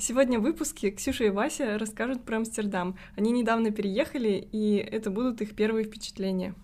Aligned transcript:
Сегодня 0.00 0.38
в 0.38 0.42
выпуске 0.42 0.90
Ксюша 0.92 1.24
и 1.24 1.28
Вася 1.28 1.76
расскажут 1.76 2.24
про 2.24 2.38
Амстердам. 2.38 2.96
Они 3.18 3.32
недавно 3.32 3.70
переехали, 3.70 4.48
и 4.50 4.76
это 4.76 5.10
будут 5.10 5.42
их 5.42 5.54
первые 5.54 5.84
впечатления. 5.84 6.54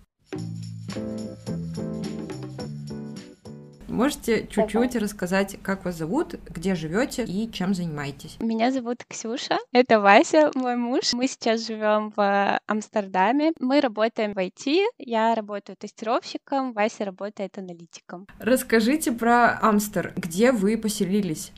Можете 3.87 4.47
чуть-чуть 4.47 4.95
рассказать, 4.95 5.57
как 5.61 5.85
вас 5.85 5.97
зовут, 5.97 6.33
где 6.49 6.73
живете 6.73 7.25
и 7.25 7.51
чем 7.51 7.75
занимаетесь? 7.75 8.37
Меня 8.39 8.71
зовут 8.71 9.03
Ксюша, 9.07 9.57
это 9.71 9.99
Вася, 9.99 10.49
мой 10.55 10.75
муж. 10.75 11.13
Мы 11.13 11.27
сейчас 11.27 11.65
живем 11.67 12.11
в 12.15 12.59
Амстердаме. 12.65 13.53
Мы 13.59 13.81
работаем 13.81 14.33
в 14.33 14.37
IT. 14.37 14.83
Я 14.97 15.35
работаю 15.35 15.75
тестировщиком, 15.77 16.73
Вася 16.73 17.05
работает 17.05 17.55
аналитиком. 17.59 18.25
Расскажите 18.39 19.11
про 19.11 19.59
Амстер. 19.61 20.13
Где 20.15 20.51
вы 20.51 20.75
поселились? 20.75 21.51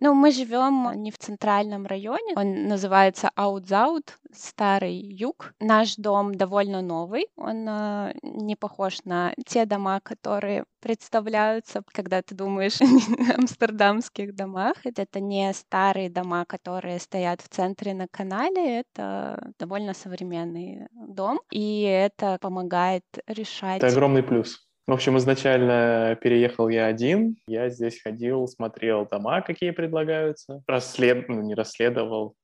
Ну, 0.00 0.14
мы 0.14 0.30
живем 0.30 0.92
не 1.02 1.10
в 1.10 1.18
центральном 1.18 1.86
районе, 1.86 2.34
он 2.36 2.68
называется 2.68 3.30
Аутзаут, 3.34 4.16
старый 4.32 4.94
юг. 4.94 5.54
Наш 5.58 5.96
дом 5.96 6.34
довольно 6.34 6.82
новый, 6.82 7.26
он 7.36 7.66
э, 7.68 8.14
не 8.22 8.54
похож 8.54 9.04
на 9.04 9.34
те 9.46 9.64
дома, 9.66 10.00
которые 10.00 10.64
представляются, 10.80 11.82
когда 11.92 12.22
ты 12.22 12.36
думаешь 12.36 12.80
о 12.80 13.34
амстердамских 13.38 14.34
домах. 14.36 14.76
Это 14.84 15.18
не 15.18 15.52
старые 15.52 16.10
дома, 16.10 16.44
которые 16.44 17.00
стоят 17.00 17.40
в 17.40 17.48
центре 17.48 17.92
на 17.94 18.06
канале, 18.08 18.80
это 18.80 19.52
довольно 19.58 19.94
современный 19.94 20.86
дом, 20.92 21.40
и 21.50 21.82
это 21.82 22.38
помогает 22.40 23.04
решать... 23.26 23.78
Это 23.78 23.88
огромный 23.88 24.22
плюс. 24.22 24.67
В 24.88 24.92
общем, 24.92 25.18
изначально 25.18 26.16
переехал 26.18 26.70
я 26.70 26.86
один. 26.86 27.36
Я 27.46 27.68
здесь 27.68 28.00
ходил, 28.00 28.48
смотрел 28.48 29.06
дома, 29.06 29.42
какие 29.42 29.70
предлагаются. 29.70 30.62
Расслед... 30.66 31.28
Ну, 31.28 31.42
не 31.42 31.54
расследовал, 31.54 32.36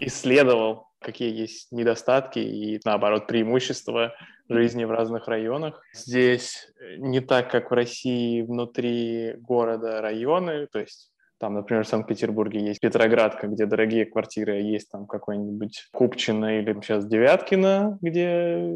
исследовал, 0.00 0.88
какие 1.00 1.32
есть 1.32 1.70
недостатки 1.70 2.40
и, 2.40 2.80
наоборот, 2.84 3.28
преимущества 3.28 4.14
жизни 4.48 4.82
в 4.82 4.90
разных 4.90 5.28
районах. 5.28 5.80
Здесь 5.94 6.72
не 6.98 7.20
так, 7.20 7.52
как 7.52 7.70
в 7.70 7.74
России, 7.74 8.42
внутри 8.42 9.34
города 9.36 10.00
районы, 10.00 10.66
то 10.72 10.80
есть 10.80 11.12
там, 11.38 11.54
например, 11.54 11.84
в 11.84 11.88
Санкт-Петербурге 11.88 12.66
есть 12.66 12.80
Петроградка, 12.80 13.46
где 13.46 13.66
дорогие 13.66 14.06
квартиры, 14.06 14.54
а 14.54 14.60
есть 14.60 14.90
там 14.90 15.06
какой-нибудь 15.06 15.88
Купчино 15.92 16.58
или 16.58 16.72
сейчас 16.80 17.06
Девяткино, 17.06 17.96
где 18.00 18.72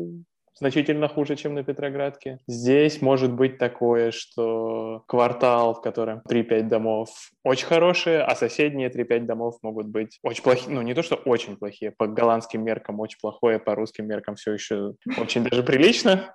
значительно 0.58 1.08
хуже, 1.08 1.36
чем 1.36 1.54
на 1.54 1.62
Петроградке. 1.62 2.38
Здесь 2.46 3.00
может 3.02 3.32
быть 3.32 3.58
такое, 3.58 4.10
что 4.10 5.02
квартал, 5.06 5.74
в 5.74 5.80
котором 5.80 6.22
3-5 6.28 6.62
домов 6.62 7.10
очень 7.44 7.66
хорошие, 7.66 8.22
а 8.22 8.34
соседние 8.34 8.90
3-5 8.90 9.20
домов 9.20 9.58
могут 9.62 9.86
быть 9.86 10.18
очень 10.22 10.42
плохие. 10.42 10.74
Ну, 10.74 10.82
не 10.82 10.94
то, 10.94 11.02
что 11.02 11.16
очень 11.16 11.56
плохие, 11.56 11.92
по 11.96 12.06
голландским 12.06 12.62
меркам 12.62 13.00
очень 13.00 13.18
плохое, 13.20 13.58
по 13.58 13.74
русским 13.74 14.06
меркам 14.06 14.36
все 14.36 14.52
еще 14.52 14.94
очень 15.18 15.44
даже 15.44 15.62
прилично. 15.62 16.34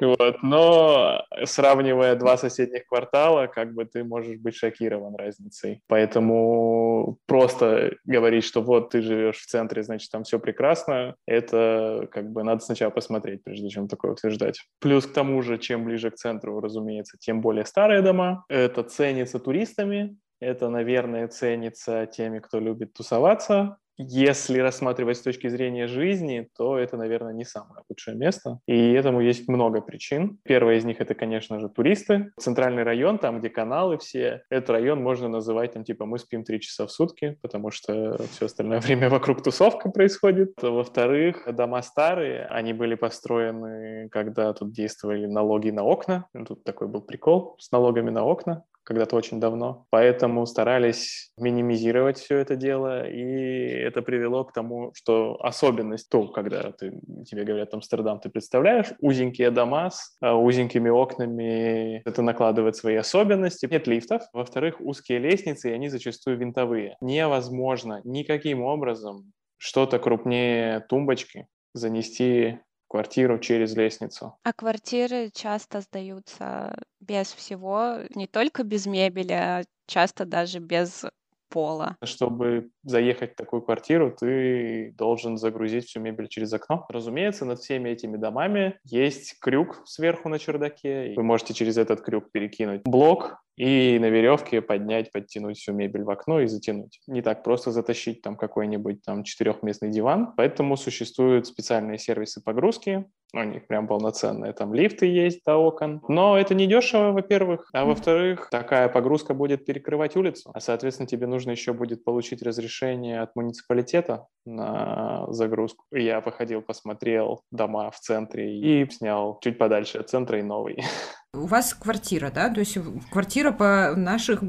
Вот. 0.00 0.42
Но 0.42 1.24
сравнивая 1.44 2.14
два 2.16 2.36
соседних 2.36 2.86
квартала, 2.86 3.46
как 3.46 3.74
бы 3.74 3.84
ты 3.84 4.04
можешь 4.04 4.38
быть 4.38 4.56
шокирован 4.56 5.14
разницей. 5.14 5.82
Поэтому 5.86 7.18
просто 7.26 7.92
говорить, 8.04 8.44
что 8.44 8.62
вот 8.62 8.90
ты 8.90 9.02
живешь 9.02 9.38
в 9.38 9.46
центре, 9.46 9.82
значит, 9.82 10.10
там 10.10 10.24
все 10.24 10.38
прекрасно, 10.38 11.16
это 11.26 12.08
как 12.10 12.30
бы 12.30 12.42
надо 12.42 12.60
сначала 12.60 12.90
посмотреть, 12.90 13.42
прежде 13.44 13.59
чем 13.68 13.88
такое 13.88 14.12
утверждать. 14.12 14.60
Плюс 14.80 15.06
к 15.06 15.12
тому 15.12 15.42
же, 15.42 15.58
чем 15.58 15.84
ближе 15.84 16.10
к 16.10 16.14
центру, 16.14 16.60
разумеется, 16.60 17.18
тем 17.18 17.40
более 17.40 17.66
старые 17.66 18.02
дома. 18.02 18.44
Это 18.48 18.82
ценится 18.82 19.38
туристами, 19.38 20.16
это, 20.40 20.70
наверное, 20.70 21.28
ценится 21.28 22.06
теми, 22.06 22.38
кто 22.38 22.58
любит 22.58 22.94
тусоваться, 22.94 23.76
если 24.08 24.58
рассматривать 24.58 25.18
с 25.18 25.22
точки 25.22 25.48
зрения 25.48 25.86
жизни, 25.86 26.48
то 26.56 26.78
это, 26.78 26.96
наверное, 26.96 27.32
не 27.32 27.44
самое 27.44 27.82
лучшее 27.88 28.16
место. 28.16 28.58
И 28.66 28.92
этому 28.92 29.20
есть 29.20 29.48
много 29.48 29.80
причин. 29.80 30.38
Первая 30.44 30.78
из 30.78 30.84
них— 30.84 30.96
это, 31.00 31.14
конечно 31.14 31.60
же, 31.60 31.68
туристы. 31.68 32.32
Центральный 32.38 32.82
район, 32.82 33.18
там, 33.18 33.40
где 33.40 33.50
каналы 33.50 33.98
все, 33.98 34.42
этот 34.50 34.70
район 34.70 35.02
можно 35.02 35.28
называть, 35.28 35.72
там, 35.72 35.84
типа, 35.84 36.06
мы 36.06 36.18
спим 36.18 36.44
три 36.44 36.60
часа 36.60 36.86
в 36.86 36.90
сутки, 36.90 37.38
потому 37.42 37.70
что 37.70 38.16
все 38.30 38.46
остальное 38.46 38.80
время 38.80 39.10
вокруг 39.10 39.42
тусовка 39.42 39.90
происходит. 39.90 40.52
Во-вторых, 40.62 41.46
дома 41.52 41.82
старые, 41.82 42.46
они 42.46 42.72
были 42.72 42.94
построены, 42.94 44.08
когда 44.10 44.52
тут 44.52 44.72
действовали 44.72 45.26
налоги 45.26 45.70
на 45.70 45.84
окна. 45.84 46.26
Тут 46.46 46.64
такой 46.64 46.88
был 46.88 47.02
прикол 47.02 47.56
с 47.58 47.70
налогами 47.70 48.10
на 48.10 48.24
окна 48.24 48.64
когда-то 48.90 49.14
очень 49.14 49.38
давно. 49.38 49.86
Поэтому 49.90 50.44
старались 50.46 51.30
минимизировать 51.38 52.18
все 52.18 52.38
это 52.38 52.56
дело, 52.56 53.08
и 53.08 53.22
это 53.22 54.02
привело 54.02 54.42
к 54.42 54.52
тому, 54.52 54.90
что 54.94 55.38
особенность, 55.44 56.08
то, 56.08 56.26
когда 56.26 56.72
ты, 56.72 57.00
тебе 57.24 57.44
говорят 57.44 57.72
Амстердам, 57.72 58.18
ты 58.18 58.30
представляешь, 58.30 58.88
узенькие 58.98 59.52
дома 59.52 59.90
с 59.90 60.16
а, 60.20 60.34
узенькими 60.34 60.88
окнами, 60.88 62.02
это 62.04 62.22
накладывает 62.22 62.74
свои 62.74 62.96
особенности. 62.96 63.68
Нет 63.70 63.86
лифтов. 63.86 64.22
Во-вторых, 64.32 64.80
узкие 64.80 65.20
лестницы, 65.20 65.70
и 65.70 65.72
они 65.72 65.88
зачастую 65.88 66.36
винтовые. 66.36 66.96
Невозможно 67.00 68.00
никаким 68.02 68.64
образом 68.64 69.30
что-то 69.56 70.00
крупнее 70.00 70.80
тумбочки 70.88 71.46
занести 71.74 72.58
квартиру 72.90 73.38
через 73.38 73.76
лестницу. 73.76 74.36
А 74.42 74.52
квартиры 74.52 75.30
часто 75.32 75.80
сдаются 75.80 76.76
без 77.00 77.32
всего, 77.32 77.98
не 78.16 78.26
только 78.26 78.64
без 78.64 78.86
мебели, 78.86 79.32
а 79.32 79.62
часто 79.86 80.24
даже 80.24 80.58
без 80.58 81.04
пола. 81.50 81.96
Чтобы 82.02 82.70
заехать 82.82 83.32
в 83.32 83.36
такую 83.36 83.62
квартиру, 83.62 84.14
ты 84.18 84.92
должен 84.96 85.36
загрузить 85.36 85.86
всю 85.86 86.00
мебель 86.00 86.28
через 86.28 86.52
окно. 86.52 86.86
Разумеется, 86.88 87.44
над 87.44 87.60
всеми 87.60 87.90
этими 87.90 88.16
домами 88.16 88.78
есть 88.84 89.38
крюк 89.40 89.82
сверху 89.84 90.28
на 90.28 90.38
чердаке. 90.38 91.12
Вы 91.16 91.22
можете 91.22 91.52
через 91.54 91.76
этот 91.76 92.00
крюк 92.00 92.30
перекинуть 92.30 92.82
блок, 92.84 93.42
и 93.60 93.98
на 93.98 94.08
веревке 94.08 94.62
поднять, 94.62 95.12
подтянуть 95.12 95.58
всю 95.58 95.74
мебель 95.74 96.02
в 96.02 96.08
окно 96.08 96.40
и 96.40 96.46
затянуть. 96.46 96.98
Не 97.06 97.20
так 97.20 97.44
просто 97.44 97.72
затащить 97.72 98.22
там 98.22 98.34
какой-нибудь 98.38 99.02
там 99.02 99.22
четырехместный 99.22 99.90
диван, 99.90 100.32
поэтому 100.34 100.78
существуют 100.78 101.46
специальные 101.46 101.98
сервисы 101.98 102.42
погрузки, 102.42 103.04
у 103.32 103.42
них 103.42 103.66
прям 103.66 103.86
полноценные 103.86 104.52
там 104.52 104.74
лифты 104.74 105.06
есть 105.06 105.40
до 105.44 105.56
окон. 105.56 106.02
Но 106.08 106.38
это 106.38 106.54
не 106.54 106.66
дешево, 106.66 107.12
во-первых, 107.12 107.68
а 107.72 107.84
во-вторых, 107.84 108.48
такая 108.50 108.88
погрузка 108.88 109.34
будет 109.34 109.64
перекрывать 109.64 110.16
улицу, 110.16 110.50
а 110.54 110.60
соответственно 110.60 111.06
тебе 111.06 111.26
нужно 111.26 111.50
еще 111.50 111.72
будет 111.72 112.04
получить 112.04 112.42
разрешение 112.42 113.20
от 113.20 113.34
муниципалитета 113.36 114.26
на 114.44 115.26
загрузку. 115.28 115.84
Я 115.92 116.20
походил, 116.20 116.62
посмотрел 116.62 117.42
дома 117.50 117.90
в 117.90 118.00
центре 118.00 118.58
и 118.58 118.90
снял 118.90 119.38
чуть 119.42 119.58
подальше 119.58 119.98
от 119.98 120.08
центра 120.10 120.38
и 120.38 120.42
новый. 120.42 120.82
У 121.34 121.46
вас 121.46 121.74
квартира, 121.74 122.30
да? 122.30 122.52
То 122.52 122.60
есть 122.60 122.76
квартира 123.12 123.52
по 123.52 123.94
наших 123.96 124.42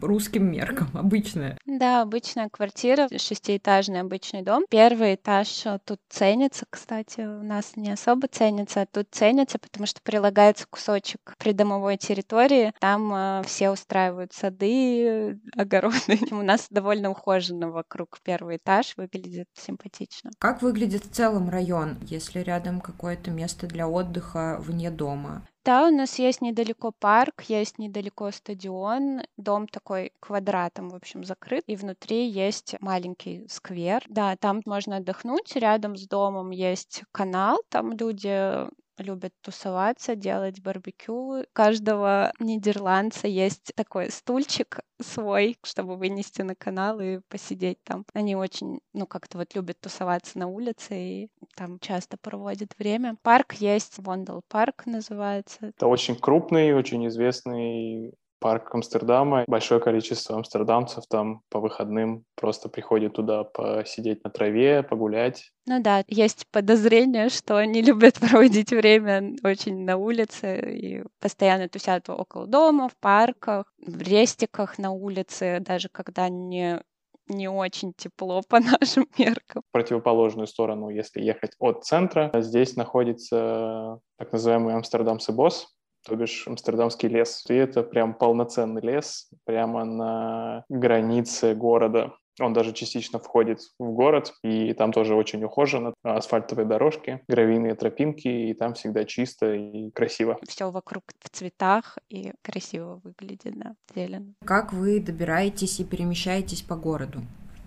русским 0.00 0.50
меркам, 0.50 0.88
обычная. 0.94 1.58
Да, 1.66 2.02
обычная 2.02 2.48
квартира, 2.48 3.08
шестиэтажный 3.16 4.00
обычный 4.00 4.42
дом. 4.42 4.64
Первый 4.70 5.14
этаж 5.14 5.66
э, 5.66 5.78
тут 5.84 6.00
ценится, 6.08 6.66
кстати, 6.68 7.20
у 7.20 7.42
нас 7.42 7.76
не 7.76 7.90
особо 7.90 8.28
ценится, 8.28 8.82
а 8.82 8.86
тут 8.86 9.08
ценится, 9.10 9.58
потому 9.58 9.86
что 9.86 10.00
прилагается 10.02 10.66
кусочек 10.68 11.34
придомовой 11.38 11.96
территории. 11.96 12.72
Там 12.80 13.12
э, 13.14 13.42
все 13.46 13.70
устраивают 13.70 14.32
сады, 14.32 15.40
огороды. 15.56 16.18
У 16.30 16.42
нас 16.42 16.66
довольно 16.70 17.10
ухоженно 17.10 17.70
вокруг 17.70 18.18
первый 18.22 18.56
этаж, 18.56 18.94
выглядит 18.96 19.48
симпатично. 19.54 20.30
Как 20.38 20.62
выглядит 20.62 21.04
в 21.04 21.10
целом 21.10 21.48
район, 21.48 21.98
если 22.02 22.40
рядом 22.40 22.80
какое-то 22.80 23.30
место 23.30 23.66
для 23.66 23.88
отдыха 23.88 24.58
вне 24.60 24.90
дома? 24.90 25.46
Да, 25.64 25.86
у 25.86 25.90
нас 25.92 26.18
есть 26.18 26.40
недалеко 26.40 26.90
парк, 26.90 27.42
есть 27.42 27.78
недалеко 27.78 28.30
стадион, 28.32 29.22
дом 29.36 29.68
такой 29.68 30.12
квадратом, 30.18 30.88
в 30.90 30.94
общем, 30.96 31.22
закрыт, 31.24 31.62
и 31.68 31.76
внутри 31.76 32.26
есть 32.28 32.74
маленький 32.80 33.46
сквер. 33.48 34.02
Да, 34.08 34.36
там 34.36 34.60
можно 34.66 34.96
отдохнуть, 34.96 35.54
рядом 35.54 35.96
с 35.96 36.08
домом 36.08 36.50
есть 36.50 37.02
канал, 37.12 37.62
там 37.68 37.92
люди 37.92 38.66
любят 39.02 39.32
тусоваться, 39.42 40.16
делать 40.16 40.60
барбекю. 40.60 41.40
У 41.40 41.44
каждого 41.52 42.32
нидерландца 42.40 43.28
есть 43.28 43.72
такой 43.74 44.10
стульчик 44.10 44.80
свой, 45.00 45.56
чтобы 45.64 45.96
вынести 45.96 46.42
на 46.42 46.54
канал 46.54 47.00
и 47.00 47.20
посидеть 47.28 47.78
там. 47.84 48.04
Они 48.14 48.36
очень, 48.36 48.80
ну, 48.92 49.06
как-то 49.06 49.38
вот 49.38 49.54
любят 49.54 49.80
тусоваться 49.80 50.38
на 50.38 50.46
улице 50.46 50.94
и 50.94 51.28
там 51.56 51.78
часто 51.80 52.16
проводят 52.16 52.70
время. 52.78 53.16
Парк 53.22 53.54
есть, 53.54 53.98
Вондал 53.98 54.42
парк 54.48 54.86
называется. 54.86 55.58
Это 55.66 55.86
очень 55.86 56.16
крупный, 56.16 56.74
очень 56.74 57.06
известный 57.08 58.14
парк 58.42 58.74
Амстердама. 58.74 59.44
Большое 59.46 59.80
количество 59.80 60.36
амстердамцев 60.36 61.04
там 61.08 61.42
по 61.48 61.60
выходным 61.60 62.24
просто 62.34 62.68
приходят 62.68 63.14
туда 63.14 63.44
посидеть 63.44 64.24
на 64.24 64.30
траве, 64.30 64.82
погулять. 64.82 65.52
Ну 65.66 65.80
да, 65.80 66.04
есть 66.08 66.46
подозрение, 66.50 67.28
что 67.28 67.56
они 67.56 67.80
любят 67.82 68.18
проводить 68.20 68.70
время 68.70 69.36
очень 69.44 69.84
на 69.84 69.96
улице 69.96 70.60
и 70.76 71.04
постоянно 71.20 71.68
тусят 71.68 72.10
около 72.10 72.46
дома, 72.46 72.88
в 72.88 72.96
парках, 73.00 73.72
в 73.78 74.02
рестиках 74.02 74.76
на 74.78 74.90
улице, 74.90 75.58
даже 75.60 75.88
когда 75.88 76.28
не 76.28 76.82
не 77.28 77.48
очень 77.48 77.92
тепло 77.94 78.42
по 78.48 78.58
нашим 78.80 79.06
меркам. 79.16 79.62
В 79.68 79.72
противоположную 79.72 80.48
сторону, 80.48 80.88
если 80.88 81.20
ехать 81.20 81.52
от 81.60 81.84
центра, 81.84 82.30
здесь 82.34 82.76
находится 82.76 84.00
так 84.18 84.32
называемый 84.32 84.74
Амстердамский 84.74 85.32
босс, 85.32 85.68
то 86.04 86.16
бишь 86.16 86.46
Амстердамский 86.46 87.08
лес. 87.08 87.44
И 87.48 87.54
это 87.54 87.82
прям 87.82 88.14
полноценный 88.14 88.82
лес, 88.82 89.30
прямо 89.44 89.84
на 89.84 90.64
границе 90.68 91.54
города. 91.54 92.12
Он 92.40 92.54
даже 92.54 92.72
частично 92.72 93.18
входит 93.18 93.60
в 93.78 93.92
город, 93.92 94.32
и 94.42 94.72
там 94.72 94.92
тоже 94.92 95.14
очень 95.14 95.44
ухожено. 95.44 95.92
Асфальтовые 96.02 96.66
дорожки, 96.66 97.20
гравийные 97.28 97.74
тропинки, 97.74 98.28
и 98.28 98.54
там 98.54 98.72
всегда 98.72 99.04
чисто 99.04 99.52
и 99.52 99.90
красиво. 99.90 100.38
Все 100.48 100.70
вокруг 100.70 101.04
в 101.20 101.28
цветах 101.28 101.98
и 102.08 102.32
красиво 102.42 103.00
выглядит, 103.04 103.58
да, 103.58 103.74
зелено. 103.94 104.32
Как 104.44 104.72
вы 104.72 104.98
добираетесь 105.00 105.80
и 105.80 105.84
перемещаетесь 105.84 106.62
по 106.62 106.74
городу? 106.74 107.20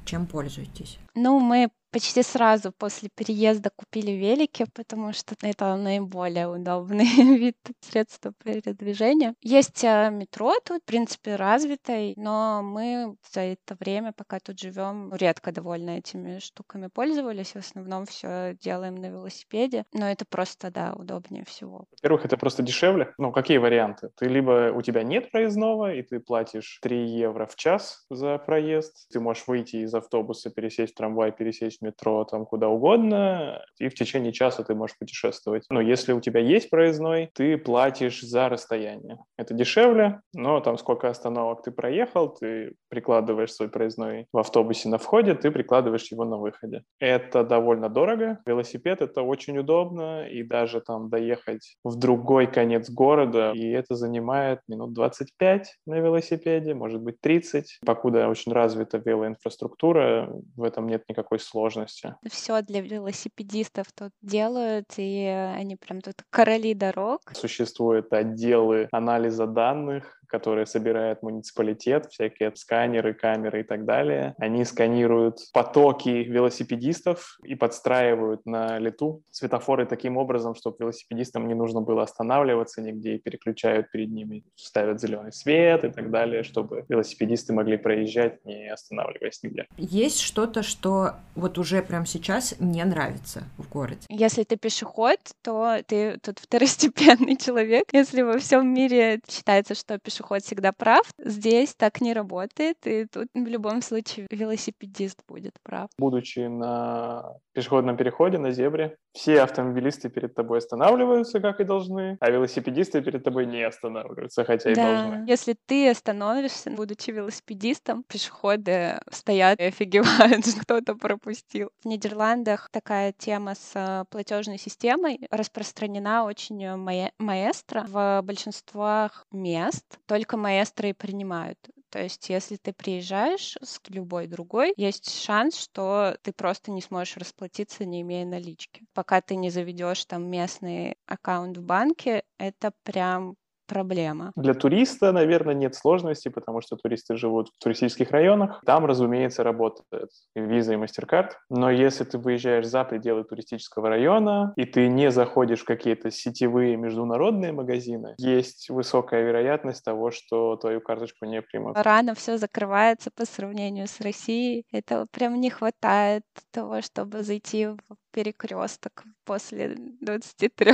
Чем 0.03 0.25
пользуетесь? 0.27 0.99
Ну, 1.13 1.39
мы 1.39 1.69
почти 1.91 2.23
сразу 2.23 2.71
после 2.71 3.09
переезда 3.13 3.69
купили 3.75 4.11
велики, 4.11 4.65
потому 4.73 5.13
что 5.13 5.35
это 5.41 5.75
наиболее 5.75 6.47
удобный 6.47 7.05
вид 7.37 7.57
средства 7.81 8.33
передвижения. 8.43 9.35
Есть 9.41 9.83
э, 9.83 10.09
метро 10.11 10.53
тут, 10.63 10.81
в 10.81 10.85
принципе, 10.85 11.35
развитое, 11.35 12.13
но 12.17 12.61
мы 12.63 13.15
за 13.31 13.41
это 13.41 13.75
время, 13.79 14.11
пока 14.11 14.39
тут 14.39 14.59
живем, 14.59 15.13
редко 15.13 15.51
довольно 15.51 15.97
этими 15.97 16.39
штуками 16.39 16.87
пользовались. 16.87 17.51
В 17.51 17.57
основном 17.57 18.05
все 18.05 18.57
делаем 18.61 18.95
на 18.95 19.07
велосипеде, 19.07 19.85
но 19.93 20.09
это 20.09 20.25
просто, 20.25 20.71
да, 20.71 20.93
удобнее 20.93 21.45
всего. 21.45 21.85
Во-первых, 21.91 22.25
это 22.25 22.37
просто 22.37 22.63
дешевле. 22.63 23.13
Ну, 23.17 23.31
какие 23.31 23.57
варианты? 23.57 24.09
Ты 24.17 24.25
либо 24.25 24.71
у 24.73 24.81
тебя 24.81 25.03
нет 25.03 25.31
проездного, 25.31 25.93
и 25.93 26.01
ты 26.01 26.19
платишь 26.19 26.79
3 26.81 27.07
евро 27.07 27.45
в 27.45 27.55
час 27.55 28.05
за 28.09 28.37
проезд. 28.37 29.07
Ты 29.11 29.19
можешь 29.19 29.47
выйти 29.47 29.77
из 29.77 29.93
автобуса, 29.93 30.49
пересесть 30.49 30.93
в 30.93 30.97
трамвай, 30.97 31.31
пересесть 31.31 31.81
метро, 31.85 32.23
там 32.25 32.45
куда 32.45 32.69
угодно, 32.69 33.63
и 33.79 33.89
в 33.89 33.95
течение 33.95 34.31
часа 34.31 34.63
ты 34.63 34.75
можешь 34.75 34.97
путешествовать. 34.97 35.65
Но 35.69 35.81
если 35.81 36.13
у 36.13 36.21
тебя 36.21 36.39
есть 36.39 36.69
проездной, 36.69 37.29
ты 37.33 37.57
платишь 37.57 38.21
за 38.21 38.49
расстояние. 38.49 39.19
Это 39.37 39.53
дешевле, 39.53 40.21
но 40.33 40.59
там 40.59 40.77
сколько 40.77 41.09
остановок 41.09 41.63
ты 41.63 41.71
проехал, 41.71 42.29
ты 42.29 42.75
прикладываешь 42.89 43.53
свой 43.53 43.69
проездной 43.69 44.27
в 44.31 44.37
автобусе 44.37 44.89
на 44.89 44.97
входе, 44.97 45.35
ты 45.35 45.51
прикладываешь 45.51 46.11
его 46.11 46.25
на 46.25 46.37
выходе. 46.37 46.83
Это 46.99 47.43
довольно 47.43 47.89
дорого. 47.89 48.39
Велосипед— 48.45 49.01
это 49.01 49.21
очень 49.21 49.57
удобно, 49.57 50.27
и 50.27 50.43
даже 50.43 50.81
там 50.81 51.09
доехать 51.09 51.77
в 51.83 51.97
другой 51.97 52.47
конец 52.47 52.89
города, 52.89 53.51
и 53.53 53.69
это 53.69 53.95
занимает 53.95 54.59
минут 54.67 54.93
25 54.93 55.75
на 55.85 55.99
велосипеде, 55.99 56.73
может 56.73 57.01
быть 57.01 57.19
30. 57.21 57.79
Покуда 57.85 58.27
очень 58.27 58.51
развита 58.51 58.97
велоинфраструктура, 58.97 60.29
в 60.55 60.63
этом 60.63 60.87
нет 60.87 61.03
никакой 61.07 61.35
никакой 61.35 61.39
сложности. 61.65 62.15
Все 62.29 62.61
для 62.61 62.81
велосипедистов 62.81 63.87
тут 63.93 64.11
делают, 64.21 64.85
и 64.97 65.25
они 65.25 65.75
прям 65.75 66.01
тут 66.01 66.15
короли 66.29 66.73
дорог. 66.73 67.21
Существуют 67.33 68.11
отделы 68.13 68.87
анализа 68.91 69.47
данных, 69.47 70.15
которые 70.27 70.65
собирает 70.65 71.21
муниципалитет, 71.23 72.07
всякие 72.11 72.51
сканеры, 72.55 73.13
камеры 73.13 73.61
и 73.61 73.63
так 73.63 73.85
далее. 73.85 74.35
Они 74.37 74.65
сканируют 74.65 75.37
потоки 75.53 76.09
велосипедистов 76.09 77.37
и 77.43 77.55
подстраивают 77.55 78.45
на 78.45 78.79
лету 78.79 79.21
светофоры 79.31 79.85
таким 79.85 80.17
образом, 80.17 80.55
чтобы 80.55 80.77
велосипедистам 80.79 81.47
не 81.47 81.53
нужно 81.53 81.81
было 81.81 82.03
останавливаться 82.03 82.81
нигде 82.81 83.15
и 83.15 83.19
переключают 83.19 83.91
перед 83.91 84.09
ними, 84.11 84.43
ставят 84.55 84.99
зеленый 84.99 85.31
свет 85.31 85.83
и 85.83 85.89
так 85.89 86.11
далее, 86.11 86.43
чтобы 86.43 86.85
велосипедисты 86.89 87.53
могли 87.53 87.77
проезжать, 87.77 88.43
не 88.45 88.67
останавливаясь 88.67 89.41
нигде. 89.43 89.67
Есть 89.77 90.19
что-то, 90.21 90.63
что 90.63 91.13
вот 91.35 91.54
уже 91.57 91.81
прямо 91.81 92.05
сейчас 92.05 92.55
не 92.59 92.83
нравится 92.83 93.43
в 93.57 93.69
городе? 93.69 94.01
Если 94.09 94.43
ты 94.43 94.57
пешеход, 94.57 95.19
то 95.41 95.77
ты 95.87 96.17
тут 96.21 96.39
второстепенный 96.39 97.37
человек. 97.43 97.85
Если 97.93 98.21
во 98.21 98.37
всем 98.37 98.73
мире 98.73 99.21
считается, 99.29 99.75
что 99.75 99.97
пешеход 99.97 100.25
пешеход 100.25 100.43
всегда 100.43 100.71
прав. 100.71 101.05
Здесь 101.17 101.75
так 101.75 102.01
не 102.01 102.13
работает, 102.13 102.77
и 102.85 103.05
тут 103.05 103.27
в 103.33 103.47
любом 103.47 103.81
случае 103.81 104.27
велосипедист 104.31 105.19
будет 105.27 105.53
прав. 105.63 105.89
Будучи 105.97 106.39
на 106.39 107.37
пешеходном 107.53 107.97
переходе, 107.97 108.37
на 108.37 108.51
зебре, 108.51 108.97
все 109.15 109.41
автомобилисты 109.41 110.09
перед 110.09 110.35
тобой 110.35 110.57
останавливаются, 110.57 111.39
как 111.39 111.61
и 111.61 111.63
должны, 111.63 112.17
а 112.19 112.29
велосипедисты 112.29 113.01
перед 113.01 113.23
тобой 113.23 113.45
не 113.45 113.63
останавливаются, 113.63 114.43
хотя 114.43 114.71
и 114.71 114.75
да. 114.75 114.83
должны. 114.83 115.25
Если 115.27 115.55
ты 115.65 115.89
остановишься, 115.89 116.69
будучи 116.71 117.11
велосипедистом, 117.11 118.03
пешеходы 118.03 118.99
стоят 119.09 119.59
и 119.59 119.63
офигевают, 119.63 120.45
кто-то 120.61 120.95
пропустил. 120.95 121.69
В 121.83 121.87
Нидерландах 121.87 122.69
такая 122.71 123.13
тема 123.13 123.55
с 123.55 123.71
э, 123.73 124.03
платежной 124.09 124.57
системой 124.57 125.19
распространена 125.31 126.25
очень 126.25 126.75
ма- 126.75 127.11
маэстро 127.17 127.85
в 127.87 128.21
большинствах 128.21 129.25
мест 129.31 129.85
только 130.07 130.35
маэстро 130.35 130.89
и 130.89 130.93
принимают. 130.93 131.57
То 131.95 132.03
есть, 132.03 132.27
если 132.29 132.57
ты 132.57 132.73
приезжаешь 132.73 133.55
с 133.63 133.79
любой 133.87 134.27
другой, 134.27 134.73
есть 134.75 135.09
шанс, 135.23 135.55
что 135.55 136.17
ты 136.23 136.33
просто 136.33 136.71
не 136.71 136.81
сможешь 136.81 137.15
расплатиться, 137.15 137.85
не 137.85 138.01
имея 138.01 138.25
налички. 138.25 138.83
Пока 138.93 139.21
ты 139.21 139.37
не 139.37 139.49
заведешь 139.49 140.03
там 140.03 140.29
местный 140.29 140.97
аккаунт 141.05 141.57
в 141.57 141.63
банке, 141.63 142.23
это 142.37 142.73
прям 142.83 143.37
проблема. 143.65 144.31
Для 144.35 144.53
туриста, 144.53 145.11
наверное, 145.11 145.53
нет 145.53 145.75
сложностей, 145.75 146.31
потому 146.31 146.61
что 146.61 146.75
туристы 146.75 147.15
живут 147.15 147.49
в 147.49 147.63
туристических 147.63 148.11
районах. 148.11 148.61
Там, 148.65 148.85
разумеется, 148.85 149.43
работает 149.43 150.09
виза 150.35 150.73
и 150.73 150.77
MasterCard. 150.77 151.31
Но 151.49 151.69
если 151.71 152.03
ты 152.03 152.17
выезжаешь 152.17 152.65
за 152.65 152.83
пределы 152.83 153.23
туристического 153.23 153.89
района, 153.89 154.53
и 154.55 154.65
ты 154.65 154.87
не 154.87 155.11
заходишь 155.11 155.61
в 155.61 155.65
какие-то 155.65 156.11
сетевые 156.11 156.77
международные 156.77 157.51
магазины, 157.51 158.15
есть 158.17 158.69
высокая 158.69 159.23
вероятность 159.23 159.83
того, 159.83 160.11
что 160.11 160.55
твою 160.57 160.81
карточку 160.81 161.25
не 161.25 161.41
примут. 161.41 161.77
Рано 161.77 162.15
все 162.15 162.37
закрывается 162.37 163.11
по 163.15 163.25
сравнению 163.25 163.87
с 163.87 164.01
Россией. 164.01 164.65
Этого 164.71 165.07
прям 165.11 165.39
не 165.39 165.49
хватает 165.49 166.23
того, 166.51 166.81
чтобы 166.81 167.23
зайти 167.23 167.67
в 167.67 167.77
перекресток 168.11 169.03
после 169.25 169.75
23. 170.01 170.71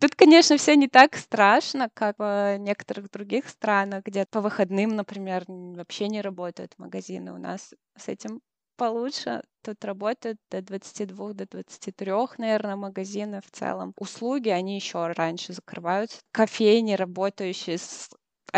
Тут, 0.00 0.14
конечно, 0.14 0.56
все 0.56 0.76
не 0.76 0.88
так 0.88 1.16
страшно, 1.16 1.90
как 1.92 2.18
в 2.18 2.56
некоторых 2.58 3.10
других 3.10 3.48
странах, 3.48 4.04
где 4.04 4.26
по 4.26 4.40
выходным, 4.40 4.94
например, 4.96 5.44
вообще 5.48 6.08
не 6.08 6.20
работают 6.20 6.74
магазины. 6.78 7.32
У 7.32 7.38
нас 7.38 7.74
с 7.96 8.08
этим 8.08 8.40
получше. 8.76 9.42
Тут 9.62 9.84
работают 9.84 10.38
до 10.50 10.62
22, 10.62 11.32
до 11.34 11.46
23, 11.46 12.12
наверное, 12.38 12.76
магазины 12.76 13.40
в 13.44 13.50
целом. 13.50 13.92
Услуги, 13.98 14.48
они 14.50 14.76
еще 14.76 15.08
раньше 15.08 15.52
закрываются. 15.52 16.20
Кофейни, 16.32 16.94
работающие 16.94 17.76
с 17.78 18.08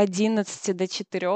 11 0.01 0.77
до 0.77 0.89
4. 0.89 1.31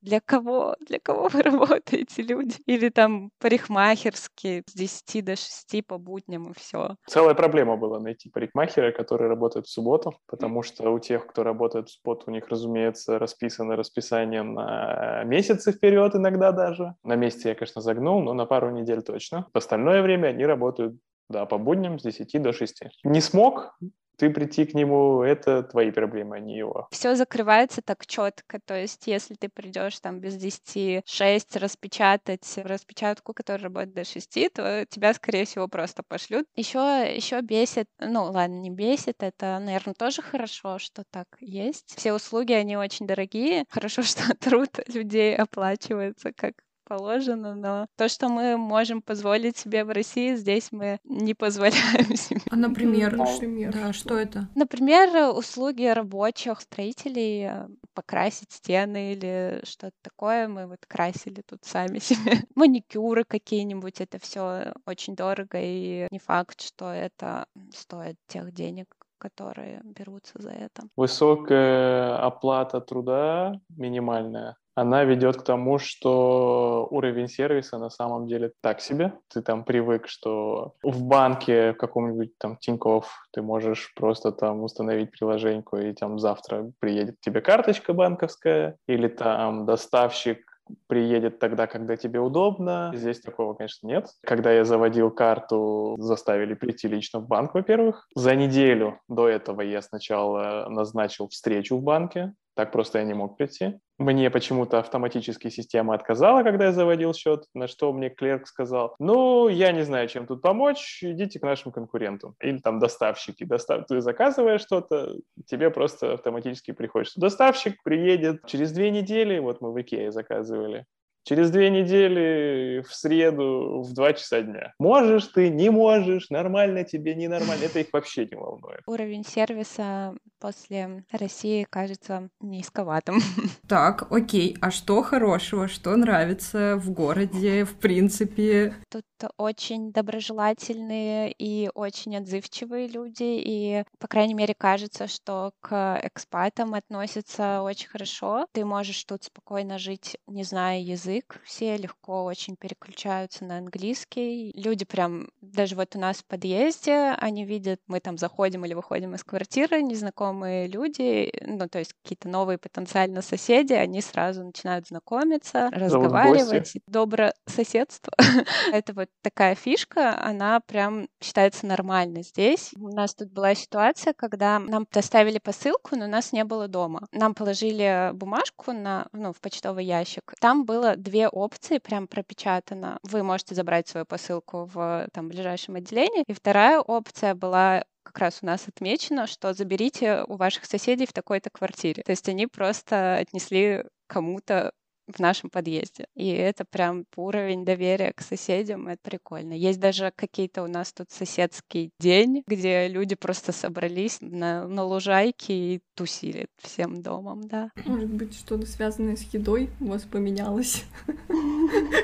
Для 0.00 0.20
кого? 0.20 0.76
Для 0.80 0.98
кого 0.98 1.28
вы 1.28 1.42
работаете, 1.42 2.22
люди? 2.22 2.56
Или 2.66 2.88
там 2.88 3.30
парикмахерские 3.38 4.62
с 4.66 4.74
10 4.74 5.24
до 5.24 5.36
6 5.36 5.86
по 5.86 5.98
будням 5.98 6.50
и 6.50 6.54
все. 6.54 6.96
Целая 7.06 7.34
проблема 7.34 7.76
была 7.76 8.00
найти 8.00 8.30
парикмахера, 8.30 8.92
который 8.92 9.28
работает 9.28 9.66
в 9.66 9.70
субботу, 9.70 10.14
потому 10.26 10.62
что 10.62 10.90
у 10.90 10.98
тех, 10.98 11.26
кто 11.26 11.42
работает 11.42 11.88
в 11.88 11.92
субботу, 11.92 12.24
у 12.28 12.30
них, 12.30 12.48
разумеется, 12.48 13.18
расписано 13.18 13.76
расписание 13.76 14.42
на 14.42 15.22
месяцы 15.24 15.72
вперед 15.72 16.14
иногда 16.14 16.52
даже. 16.52 16.94
На 17.04 17.16
месяце 17.16 17.48
я, 17.48 17.54
конечно, 17.54 17.82
загнул, 17.82 18.22
но 18.22 18.32
на 18.32 18.46
пару 18.46 18.70
недель 18.70 19.02
точно. 19.02 19.46
В 19.52 19.58
остальное 19.58 20.02
время 20.02 20.28
они 20.28 20.46
работают 20.46 20.96
да, 21.28 21.44
по 21.44 21.58
будням 21.58 21.98
с 21.98 22.02
10 22.02 22.42
до 22.42 22.52
6. 22.52 22.82
Не 23.04 23.20
смог, 23.20 23.76
ты 24.16 24.30
прийти 24.30 24.64
к 24.66 24.74
нему, 24.74 25.22
это 25.22 25.62
твои 25.62 25.90
проблемы, 25.90 26.36
а 26.36 26.40
не 26.40 26.56
его. 26.56 26.88
Все 26.90 27.14
закрывается 27.14 27.82
так 27.82 28.06
четко, 28.06 28.58
то 28.64 28.74
есть 28.74 29.06
если 29.06 29.34
ты 29.34 29.48
придешь 29.48 29.98
там 30.00 30.20
без 30.20 30.36
10, 30.36 31.02
6 31.06 31.56
распечатать 31.56 32.58
распечатку, 32.58 33.32
которая 33.34 33.64
работает 33.64 33.94
до 33.94 34.04
6, 34.04 34.52
то 34.52 34.86
тебя, 34.88 35.14
скорее 35.14 35.44
всего, 35.44 35.68
просто 35.68 36.02
пошлют. 36.02 36.46
Еще, 36.56 36.78
еще 37.14 37.40
бесит, 37.40 37.88
ну 37.98 38.24
ладно, 38.24 38.54
не 38.54 38.70
бесит, 38.70 39.22
это, 39.22 39.58
наверное, 39.58 39.94
тоже 39.94 40.22
хорошо, 40.22 40.78
что 40.78 41.04
так 41.10 41.26
есть. 41.40 41.94
Все 41.96 42.12
услуги, 42.12 42.52
они 42.52 42.76
очень 42.76 43.06
дорогие. 43.06 43.64
Хорошо, 43.70 44.02
что 44.02 44.34
труд 44.34 44.70
людей 44.88 45.36
оплачивается 45.36 46.32
как 46.32 46.54
положено, 46.86 47.54
но 47.54 47.86
то, 47.96 48.08
что 48.08 48.28
мы 48.28 48.56
можем 48.56 49.02
позволить 49.02 49.56
себе 49.56 49.84
в 49.84 49.90
России, 49.90 50.34
здесь 50.36 50.72
мы 50.72 50.98
не 51.04 51.34
позволяем 51.34 52.16
себе. 52.16 52.40
А, 52.50 52.56
например, 52.56 53.16
например 53.16 53.72
да, 53.72 53.92
что 53.92 54.18
это? 54.18 54.48
Например, 54.54 55.36
услуги 55.36 55.84
рабочих 55.84 56.60
строителей, 56.60 57.48
э, 57.50 57.68
покрасить 57.94 58.52
стены 58.52 59.12
или 59.12 59.60
что-то 59.64 59.96
такое. 60.02 60.48
Мы 60.48 60.66
вот 60.66 60.78
красили 60.86 61.42
тут 61.46 61.64
сами 61.64 61.98
себе. 62.00 62.44
Маникюры 62.54 63.24
какие-нибудь, 63.24 64.00
это 64.00 64.18
все 64.18 64.72
очень 64.86 65.16
дорого, 65.16 65.58
и 65.60 66.06
не 66.10 66.18
факт, 66.18 66.60
что 66.60 66.90
это 66.92 67.46
стоит 67.72 68.16
тех 68.28 68.52
денег, 68.52 68.86
которые 69.18 69.80
берутся 69.84 70.40
за 70.40 70.50
это. 70.50 70.82
Высокая 70.96 72.16
оплата 72.18 72.80
труда, 72.80 73.60
минимальная, 73.70 74.56
она 74.76 75.04
ведет 75.04 75.38
к 75.38 75.42
тому, 75.42 75.78
что 75.78 76.86
уровень 76.90 77.28
сервиса 77.28 77.78
на 77.78 77.88
самом 77.88 78.28
деле 78.28 78.52
так 78.60 78.80
себе. 78.80 79.14
Ты 79.32 79.40
там 79.40 79.64
привык, 79.64 80.06
что 80.06 80.74
в 80.82 81.02
банке 81.02 81.72
в 81.72 81.78
каком-нибудь 81.78 82.36
там 82.38 82.58
Тинькофф 82.58 83.10
ты 83.32 83.40
можешь 83.40 83.92
просто 83.94 84.32
там 84.32 84.62
установить 84.62 85.10
приложеньку, 85.10 85.78
и 85.78 85.94
там 85.94 86.18
завтра 86.18 86.70
приедет 86.78 87.16
тебе 87.20 87.40
карточка 87.40 87.94
банковская, 87.94 88.76
или 88.86 89.08
там 89.08 89.64
доставщик 89.64 90.40
приедет 90.88 91.38
тогда, 91.38 91.66
когда 91.66 91.96
тебе 91.96 92.20
удобно. 92.20 92.92
Здесь 92.94 93.20
такого, 93.20 93.54
конечно, 93.54 93.86
нет. 93.86 94.08
Когда 94.24 94.52
я 94.52 94.64
заводил 94.64 95.10
карту, 95.10 95.96
заставили 95.98 96.54
прийти 96.54 96.86
лично 96.88 97.20
в 97.20 97.26
банк, 97.26 97.54
во-первых. 97.54 98.06
За 98.14 98.34
неделю 98.34 99.00
до 99.08 99.28
этого 99.28 99.62
я 99.62 99.80
сначала 99.80 100.66
назначил 100.68 101.28
встречу 101.28 101.78
в 101.78 101.82
банке, 101.82 102.34
так 102.56 102.72
просто 102.72 102.98
я 102.98 103.04
не 103.04 103.12
мог 103.14 103.36
прийти. 103.36 103.78
Мне 103.98 104.30
почему-то 104.30 104.78
автоматически 104.78 105.50
система 105.50 105.94
отказала, 105.94 106.42
когда 106.42 106.66
я 106.66 106.72
заводил 106.72 107.12
счет, 107.12 107.44
на 107.54 107.68
что 107.68 107.92
мне 107.92 108.08
клерк 108.08 108.46
сказал, 108.46 108.94
ну, 108.98 109.48
я 109.48 109.72
не 109.72 109.84
знаю, 109.84 110.08
чем 110.08 110.26
тут 110.26 110.40
помочь, 110.40 111.02
идите 111.02 111.38
к 111.38 111.42
нашим 111.42 111.70
конкурентам. 111.70 112.34
Или 112.40 112.58
там 112.58 112.78
доставщики. 112.78 113.44
Достав... 113.44 113.86
Ты 113.86 114.00
заказываешь 114.00 114.62
что-то, 114.62 115.16
тебе 115.46 115.70
просто 115.70 116.14
автоматически 116.14 116.72
приходит, 116.72 117.08
что 117.08 117.20
доставщик 117.20 117.82
приедет 117.82 118.44
через 118.46 118.72
две 118.72 118.90
недели, 118.90 119.38
вот 119.38 119.60
мы 119.60 119.72
в 119.72 119.80
Икее 119.80 120.10
заказывали, 120.10 120.86
Через 121.28 121.50
две 121.50 121.70
недели 121.70 122.82
в 122.82 122.94
среду 122.94 123.82
в 123.82 123.92
два 123.92 124.12
часа 124.12 124.42
дня. 124.42 124.74
Можешь 124.78 125.26
ты, 125.26 125.48
не 125.48 125.70
можешь, 125.70 126.30
нормально 126.30 126.84
тебе, 126.84 127.16
ненормально. 127.16 127.64
Это 127.64 127.80
их 127.80 127.88
вообще 127.92 128.28
не 128.30 128.36
волнует. 128.36 128.82
Уровень 128.86 129.24
сервиса 129.24 130.14
после 130.38 131.02
России 131.10 131.66
кажется 131.68 132.28
низковатым. 132.40 133.18
Так, 133.68 134.06
окей. 134.12 134.56
А 134.60 134.70
что 134.70 135.02
хорошего, 135.02 135.66
что 135.66 135.96
нравится 135.96 136.76
в 136.76 136.90
городе, 136.92 137.64
в 137.64 137.74
принципе? 137.74 138.74
Тут 138.88 139.04
очень 139.36 139.92
доброжелательные 139.92 141.32
и 141.32 141.70
очень 141.74 142.16
отзывчивые 142.16 142.88
люди, 142.88 143.22
и, 143.24 143.84
по 143.98 144.08
крайней 144.08 144.34
мере, 144.34 144.54
кажется, 144.54 145.06
что 145.06 145.52
к 145.60 146.00
экспатам 146.02 146.74
относятся 146.74 147.62
очень 147.62 147.88
хорошо. 147.88 148.46
Ты 148.52 148.64
можешь 148.64 149.04
тут 149.04 149.24
спокойно 149.24 149.78
жить, 149.78 150.16
не 150.26 150.44
зная 150.44 150.80
язык. 150.80 151.40
Все 151.44 151.76
легко 151.76 152.24
очень 152.24 152.56
переключаются 152.56 153.44
на 153.44 153.58
английский. 153.58 154.52
Люди 154.54 154.84
прям, 154.84 155.28
даже 155.40 155.76
вот 155.76 155.96
у 155.96 155.98
нас 155.98 156.18
в 156.18 156.26
подъезде, 156.26 157.14
они 157.18 157.44
видят, 157.44 157.80
мы 157.86 158.00
там 158.00 158.18
заходим 158.18 158.64
или 158.64 158.74
выходим 158.74 159.14
из 159.14 159.24
квартиры, 159.24 159.82
незнакомые 159.82 160.66
люди, 160.68 161.32
ну, 161.46 161.68
то 161.68 161.78
есть 161.78 161.94
какие-то 162.02 162.28
новые 162.28 162.58
потенциально 162.58 163.22
соседи, 163.22 163.72
они 163.72 164.00
сразу 164.00 164.44
начинают 164.44 164.88
знакомиться, 164.88 165.70
разговаривать. 165.72 166.74
Добро 166.86 167.30
соседство. 167.46 168.12
Это 168.72 168.92
вот 168.92 169.05
вот 169.06 169.22
такая 169.22 169.54
фишка, 169.54 170.20
она 170.20 170.60
прям 170.60 171.08
считается 171.22 171.66
нормальной 171.66 172.22
здесь. 172.22 172.72
У 172.76 172.88
нас 172.88 173.14
тут 173.14 173.32
была 173.32 173.54
ситуация, 173.54 174.12
когда 174.12 174.58
нам 174.58 174.86
доставили 174.90 175.38
посылку, 175.38 175.96
но 175.96 176.06
нас 176.06 176.32
не 176.32 176.44
было 176.44 176.68
дома. 176.68 177.06
Нам 177.12 177.34
положили 177.34 178.10
бумажку 178.12 178.72
на, 178.72 179.06
ну, 179.12 179.32
в 179.32 179.40
почтовый 179.40 179.84
ящик. 179.84 180.34
Там 180.40 180.64
было 180.64 180.96
две 180.96 181.28
опции, 181.28 181.78
прям 181.78 182.08
пропечатано. 182.08 182.98
Вы 183.02 183.22
можете 183.22 183.54
забрать 183.54 183.88
свою 183.88 184.06
посылку 184.06 184.68
в 184.72 185.08
там, 185.12 185.28
ближайшем 185.28 185.76
отделении. 185.76 186.24
И 186.26 186.32
вторая 186.32 186.80
опция 186.80 187.34
была 187.34 187.84
как 188.02 188.18
раз 188.18 188.38
у 188.42 188.46
нас 188.46 188.68
отмечено, 188.68 189.26
что 189.26 189.52
заберите 189.52 190.24
у 190.28 190.36
ваших 190.36 190.64
соседей 190.64 191.06
в 191.06 191.12
такой-то 191.12 191.50
квартире. 191.50 192.02
То 192.04 192.12
есть 192.12 192.28
они 192.28 192.46
просто 192.46 193.16
отнесли 193.16 193.84
кому-то 194.06 194.72
в 195.06 195.20
нашем 195.20 195.50
подъезде. 195.50 196.06
И 196.14 196.28
это 196.28 196.64
прям 196.64 197.04
уровень 197.16 197.64
доверия 197.64 198.12
к 198.12 198.20
соседям, 198.20 198.88
это 198.88 199.00
прикольно. 199.02 199.52
Есть 199.52 199.80
даже 199.80 200.12
какие-то 200.14 200.62
у 200.62 200.66
нас 200.66 200.92
тут 200.92 201.10
соседский 201.10 201.90
день, 201.98 202.42
где 202.46 202.88
люди 202.88 203.14
просто 203.14 203.52
собрались 203.52 204.18
на, 204.20 204.66
на 204.66 204.84
лужайке 204.84 205.54
и 205.54 205.80
тусили 205.94 206.48
всем 206.58 207.02
домом, 207.02 207.46
да. 207.46 207.70
Может 207.84 208.10
быть, 208.10 208.34
что-то 208.34 208.66
связанное 208.66 209.16
с 209.16 209.22
едой 209.32 209.70
у 209.80 209.86
вас 209.86 210.02
поменялось, 210.02 210.84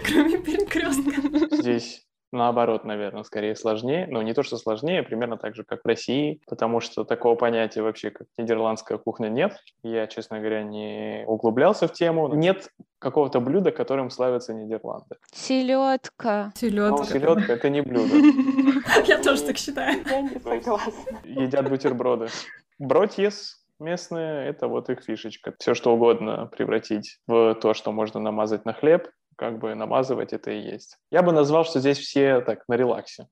кроме 0.05 0.39
перекрестка. 0.39 1.57
Здесь 1.57 2.07
наоборот, 2.33 2.85
наверное, 2.85 3.23
скорее 3.23 3.55
сложнее. 3.55 4.07
Но 4.11 4.23
не 4.23 4.35
то, 4.35 4.43
что 4.43 4.57
сложнее, 4.57 5.01
а 5.01 5.03
примерно 5.03 5.37
так 5.37 5.55
же, 5.55 5.65
как 5.65 5.83
в 5.83 5.87
России, 5.87 6.41
потому 6.47 6.81
что 6.81 7.05
такого 7.05 7.37
понятия 7.37 7.83
вообще, 7.83 8.11
как 8.11 8.27
нидерландская 8.39 8.99
кухня, 8.99 9.29
нет. 9.29 9.57
Я, 9.83 10.07
честно 10.07 10.39
говоря, 10.39 10.63
не 10.63 11.25
углублялся 11.27 11.87
в 11.87 11.93
тему. 11.93 12.35
Нет 12.35 12.69
какого-то 12.99 13.41
блюда, 13.41 13.73
которым 13.73 14.11
славятся 14.11 14.55
Нидерланды. 14.55 15.17
Селедка. 15.33 16.53
Селедка. 16.57 16.97
Ну, 16.97 17.05
селедка 17.05 17.53
это 17.53 17.69
не 17.69 17.83
блюдо. 17.83 18.15
Я 19.07 19.23
тоже 19.23 19.43
так 19.43 19.59
считаю. 19.59 20.03
Я 20.09 20.23
не 20.23 20.39
согласна. 20.41 20.93
Едят 21.25 21.69
бутерброды. 21.69 22.29
Бротьес 22.79 23.63
местные, 23.83 24.49
это 24.49 24.69
вот 24.69 24.89
их 24.89 25.03
фишечка. 25.03 25.55
Все 25.59 25.75
что 25.75 25.93
угодно 25.95 26.47
превратить 26.47 27.19
в 27.27 27.55
то, 27.57 27.75
что 27.75 27.93
можно 27.93 28.21
намазать 28.21 28.65
на 28.65 28.73
хлеб, 28.73 29.09
как 29.37 29.59
бы 29.59 29.75
намазывать 29.75 30.33
это 30.33 30.51
и 30.51 30.61
есть. 30.61 30.99
Я 31.11 31.23
бы 31.23 31.33
назвал, 31.33 31.65
что 31.65 31.81
здесь 31.81 31.99
все 31.99 32.41
так 32.41 32.65
на 32.69 32.75
релаксе 32.75 33.29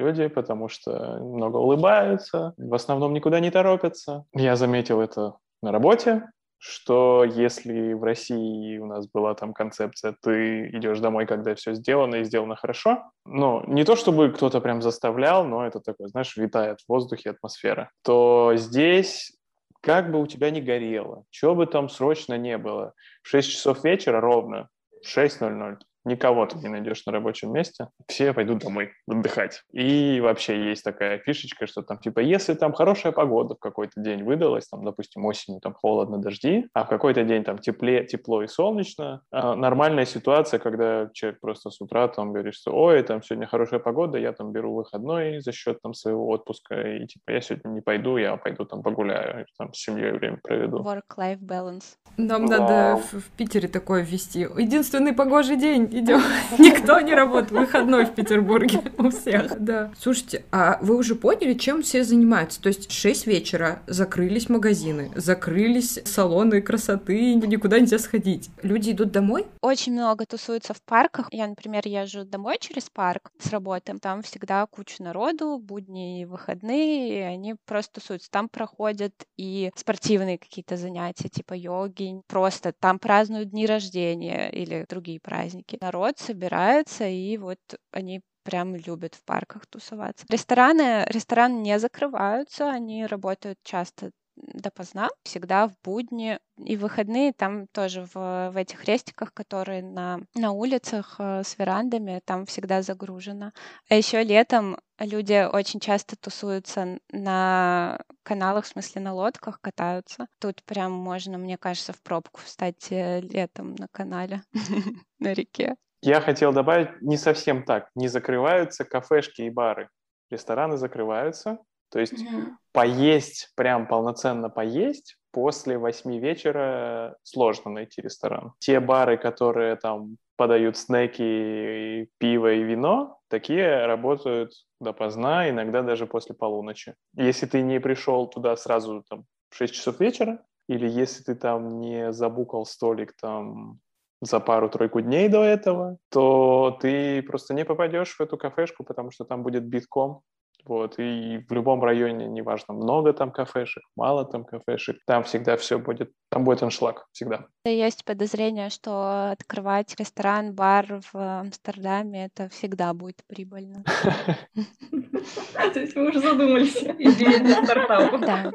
люди, 0.00 0.26
потому 0.28 0.68
что 0.68 1.18
много 1.20 1.58
улыбаются, 1.58 2.54
в 2.56 2.74
основном 2.74 3.12
никуда 3.12 3.38
не 3.38 3.50
торопятся. 3.50 4.24
Я 4.34 4.56
заметил 4.56 5.00
это 5.00 5.34
на 5.62 5.72
работе, 5.72 6.30
что 6.58 7.24
если 7.24 7.92
в 7.94 8.02
России 8.02 8.78
у 8.78 8.86
нас 8.86 9.08
была 9.08 9.34
там 9.34 9.52
концепция, 9.52 10.14
ты 10.22 10.68
идешь 10.70 11.00
домой, 11.00 11.26
когда 11.26 11.54
все 11.54 11.74
сделано 11.74 12.16
и 12.16 12.24
сделано 12.24 12.56
хорошо, 12.56 13.10
ну, 13.24 13.62
не 13.66 13.84
то 13.84 13.96
чтобы 13.96 14.30
кто-то 14.30 14.60
прям 14.60 14.82
заставлял, 14.82 15.44
но 15.44 15.66
это 15.66 15.80
такое, 15.80 16.08
знаешь, 16.08 16.36
витает 16.36 16.80
в 16.80 16.88
воздухе 16.88 17.30
атмосфера, 17.30 17.90
то 18.02 18.52
здесь 18.56 19.32
как 19.80 20.10
бы 20.10 20.20
у 20.20 20.26
тебя 20.26 20.50
не 20.50 20.60
горело, 20.60 21.24
чего 21.30 21.54
бы 21.54 21.66
там 21.66 21.88
срочно 21.88 22.36
не 22.36 22.58
было, 22.58 22.92
в 23.22 23.28
6 23.28 23.50
часов 23.50 23.84
вечера 23.84 24.20
ровно 24.20 24.68
6.00 25.04 25.89
никого 26.04 26.46
ты 26.46 26.58
не 26.58 26.68
найдешь 26.68 27.04
на 27.06 27.12
рабочем 27.12 27.52
месте, 27.52 27.88
все 28.08 28.32
пойдут 28.32 28.58
домой 28.58 28.92
отдыхать. 29.08 29.62
И 29.72 30.20
вообще 30.20 30.68
есть 30.68 30.84
такая 30.84 31.18
фишечка, 31.18 31.66
что 31.66 31.82
там 31.82 31.98
типа, 31.98 32.20
если 32.20 32.54
там 32.54 32.72
хорошая 32.72 33.12
погода 33.12 33.54
в 33.54 33.58
какой-то 33.58 34.00
день 34.00 34.22
выдалась, 34.22 34.68
там, 34.68 34.84
допустим, 34.84 35.24
осенью 35.24 35.60
там 35.60 35.74
холодно, 35.74 36.18
дожди, 36.18 36.66
а 36.74 36.84
в 36.84 36.88
какой-то 36.88 37.24
день 37.24 37.44
там 37.44 37.58
тепле, 37.58 38.04
тепло 38.04 38.42
и 38.42 38.46
солнечно, 38.46 39.22
а 39.30 39.54
нормальная 39.54 40.06
ситуация, 40.06 40.58
когда 40.58 41.10
человек 41.12 41.40
просто 41.40 41.70
с 41.70 41.80
утра 41.80 42.08
там 42.08 42.32
говорит, 42.32 42.54
что 42.54 42.72
ой, 42.72 43.02
там 43.02 43.22
сегодня 43.22 43.46
хорошая 43.46 43.80
погода, 43.80 44.18
я 44.18 44.32
там 44.32 44.52
беру 44.52 44.74
выходной 44.74 45.40
за 45.40 45.52
счет 45.52 45.80
там 45.82 45.94
своего 45.94 46.28
отпуска, 46.28 46.80
и 46.80 47.06
типа 47.06 47.32
я 47.32 47.40
сегодня 47.40 47.70
не 47.70 47.80
пойду, 47.80 48.16
я 48.16 48.36
пойду 48.36 48.64
там 48.64 48.82
погуляю, 48.82 49.46
там 49.58 49.72
с 49.72 49.78
семьей 49.78 50.12
время 50.12 50.38
проведу. 50.42 50.78
Work-life 50.78 51.40
balance. 51.40 51.84
Нам 52.16 52.46
Вау. 52.46 52.60
надо 52.60 52.96
в, 52.96 53.20
в 53.20 53.30
Питере 53.36 53.68
такое 53.68 54.02
ввести. 54.02 54.40
Единственный 54.40 55.12
погожий 55.12 55.56
день 55.56 55.89
идем. 55.92 56.20
Никто 56.58 57.00
не 57.00 57.14
работает. 57.14 57.52
Выходной 57.52 58.06
в 58.06 58.14
Петербурге 58.14 58.82
у 58.98 59.10
всех. 59.10 59.58
Да. 59.60 59.92
Слушайте, 59.98 60.44
а 60.50 60.78
вы 60.80 60.96
уже 60.96 61.14
поняли, 61.14 61.54
чем 61.54 61.82
все 61.82 62.04
занимаются? 62.04 62.60
То 62.60 62.68
есть 62.68 62.90
6 62.90 63.26
вечера 63.26 63.82
закрылись 63.86 64.48
магазины, 64.48 65.10
закрылись 65.14 66.00
салоны 66.04 66.60
красоты, 66.62 67.34
никуда 67.34 67.78
нельзя 67.78 67.98
сходить. 67.98 68.50
Люди 68.62 68.90
идут 68.90 69.12
домой? 69.12 69.46
Очень 69.60 69.92
много 69.92 70.26
тусуются 70.26 70.74
в 70.74 70.82
парках. 70.82 71.28
Я, 71.30 71.46
например, 71.46 71.82
езжу 71.86 72.24
домой 72.24 72.56
через 72.60 72.88
парк 72.90 73.30
с 73.38 73.50
работы. 73.50 73.96
Там 74.00 74.22
всегда 74.22 74.66
куча 74.66 75.02
народу, 75.02 75.58
будни 75.58 76.22
и 76.22 76.24
выходные, 76.24 77.18
и 77.18 77.20
они 77.20 77.54
просто 77.66 78.00
тусуются. 78.00 78.30
Там 78.30 78.48
проходят 78.48 79.12
и 79.36 79.70
спортивные 79.76 80.38
какие-то 80.38 80.76
занятия, 80.76 81.28
типа 81.28 81.54
йоги. 81.54 82.20
Просто 82.26 82.72
там 82.72 82.98
празднуют 82.98 83.50
дни 83.50 83.66
рождения 83.66 84.50
или 84.50 84.86
другие 84.88 85.20
праздники 85.20 85.78
народ 85.80 86.18
собирается, 86.18 87.06
и 87.06 87.36
вот 87.36 87.58
они 87.92 88.22
прям 88.42 88.74
любят 88.76 89.14
в 89.14 89.22
парках 89.24 89.66
тусоваться. 89.66 90.24
Рестораны, 90.28 91.04
рестораны 91.08 91.60
не 91.60 91.78
закрываются, 91.78 92.70
они 92.70 93.06
работают 93.06 93.58
часто 93.64 94.10
допоздна, 94.42 95.08
всегда 95.22 95.68
в 95.68 95.72
будни 95.84 96.38
и 96.56 96.76
выходные 96.76 97.32
там 97.32 97.66
тоже 97.68 98.06
в, 98.12 98.50
в 98.50 98.56
этих 98.56 98.84
рестиках, 98.84 99.32
которые 99.32 99.82
на, 99.82 100.20
на 100.34 100.52
улицах 100.52 101.16
э, 101.18 101.42
с 101.44 101.58
верандами, 101.58 102.20
там 102.24 102.46
всегда 102.46 102.82
загружено. 102.82 103.52
А 103.88 103.94
еще 103.94 104.22
летом 104.22 104.78
люди 104.98 105.46
очень 105.50 105.80
часто 105.80 106.16
тусуются 106.16 106.98
на 107.10 108.00
каналах, 108.22 108.64
в 108.64 108.68
смысле 108.68 109.02
на 109.02 109.14
лодках 109.14 109.60
катаются. 109.60 110.26
Тут 110.38 110.62
прям 110.64 110.92
можно, 110.92 111.38
мне 111.38 111.56
кажется, 111.56 111.92
в 111.92 112.02
пробку 112.02 112.40
встать 112.40 112.90
э, 112.90 113.20
летом 113.20 113.74
на 113.76 113.88
канале 113.88 114.42
на 115.18 115.32
реке. 115.32 115.76
Я 116.02 116.20
хотел 116.20 116.52
добавить, 116.52 117.02
не 117.02 117.16
совсем 117.18 117.62
так. 117.62 117.90
Не 117.94 118.08
закрываются 118.08 118.84
кафешки 118.84 119.42
и 119.42 119.50
бары. 119.50 119.88
Рестораны 120.30 120.76
закрываются, 120.76 121.58
То 121.90 122.00
есть 122.00 122.14
mm-hmm. 122.14 122.46
поесть, 122.72 123.52
прям 123.56 123.86
полноценно 123.86 124.48
поесть 124.48 125.16
после 125.32 125.78
восьми 125.78 126.18
вечера 126.18 127.16
сложно 127.22 127.70
найти 127.70 128.00
ресторан. 128.02 128.52
Те 128.58 128.80
бары, 128.80 129.16
которые 129.16 129.76
там 129.76 130.16
подают 130.36 130.76
снеки, 130.76 132.08
пиво 132.18 132.52
и 132.52 132.62
вино, 132.62 133.18
такие 133.28 133.86
работают 133.86 134.52
допоздна, 134.80 135.50
иногда 135.50 135.82
даже 135.82 136.06
после 136.06 136.34
полуночи. 136.34 136.94
Если 137.14 137.46
ты 137.46 137.60
не 137.60 137.80
пришел 137.80 138.26
туда 138.26 138.56
сразу 138.56 139.04
там, 139.08 139.24
в 139.50 139.56
6 139.56 139.74
часов 139.74 140.00
вечера, 140.00 140.42
или 140.68 140.88
если 140.88 141.24
ты 141.24 141.34
там 141.34 141.80
не 141.80 142.12
забукал 142.12 142.64
столик 142.64 143.12
там 143.20 143.80
за 144.20 144.38
пару-тройку 144.38 145.00
дней 145.00 145.28
до 145.28 145.42
этого, 145.42 145.96
то 146.10 146.78
ты 146.80 147.22
просто 147.22 147.54
не 147.54 147.64
попадешь 147.64 148.16
в 148.16 148.20
эту 148.20 148.36
кафешку, 148.36 148.84
потому 148.84 149.10
что 149.10 149.24
там 149.24 149.42
будет 149.42 149.64
битком. 149.64 150.22
Вот, 150.64 150.98
и 150.98 151.44
в 151.48 151.52
любом 151.52 151.82
районе, 151.82 152.26
неважно, 152.26 152.74
много 152.74 153.12
там 153.12 153.30
кафешек, 153.30 153.82
мало 153.96 154.24
там 154.24 154.44
кафешек, 154.44 154.98
там 155.06 155.24
всегда 155.24 155.56
все 155.56 155.78
будет, 155.78 156.12
там 156.28 156.44
будет 156.44 156.62
аншлаг, 156.62 157.06
всегда. 157.12 157.46
Есть 157.64 158.04
подозрение, 158.04 158.70
что 158.70 159.30
открывать 159.32 159.94
ресторан, 159.98 160.54
бар 160.54 161.00
в 161.12 161.40
Амстердаме, 161.40 162.26
это 162.26 162.48
всегда 162.48 162.92
будет 162.94 163.24
прибыльно. 163.26 163.84
То 165.74 165.80
есть 165.80 165.94
вы 165.94 166.08
уже 166.08 166.20
задумались, 166.20 166.76
идея 166.76 167.64
стартапа. 167.64 168.18
Да. 168.18 168.52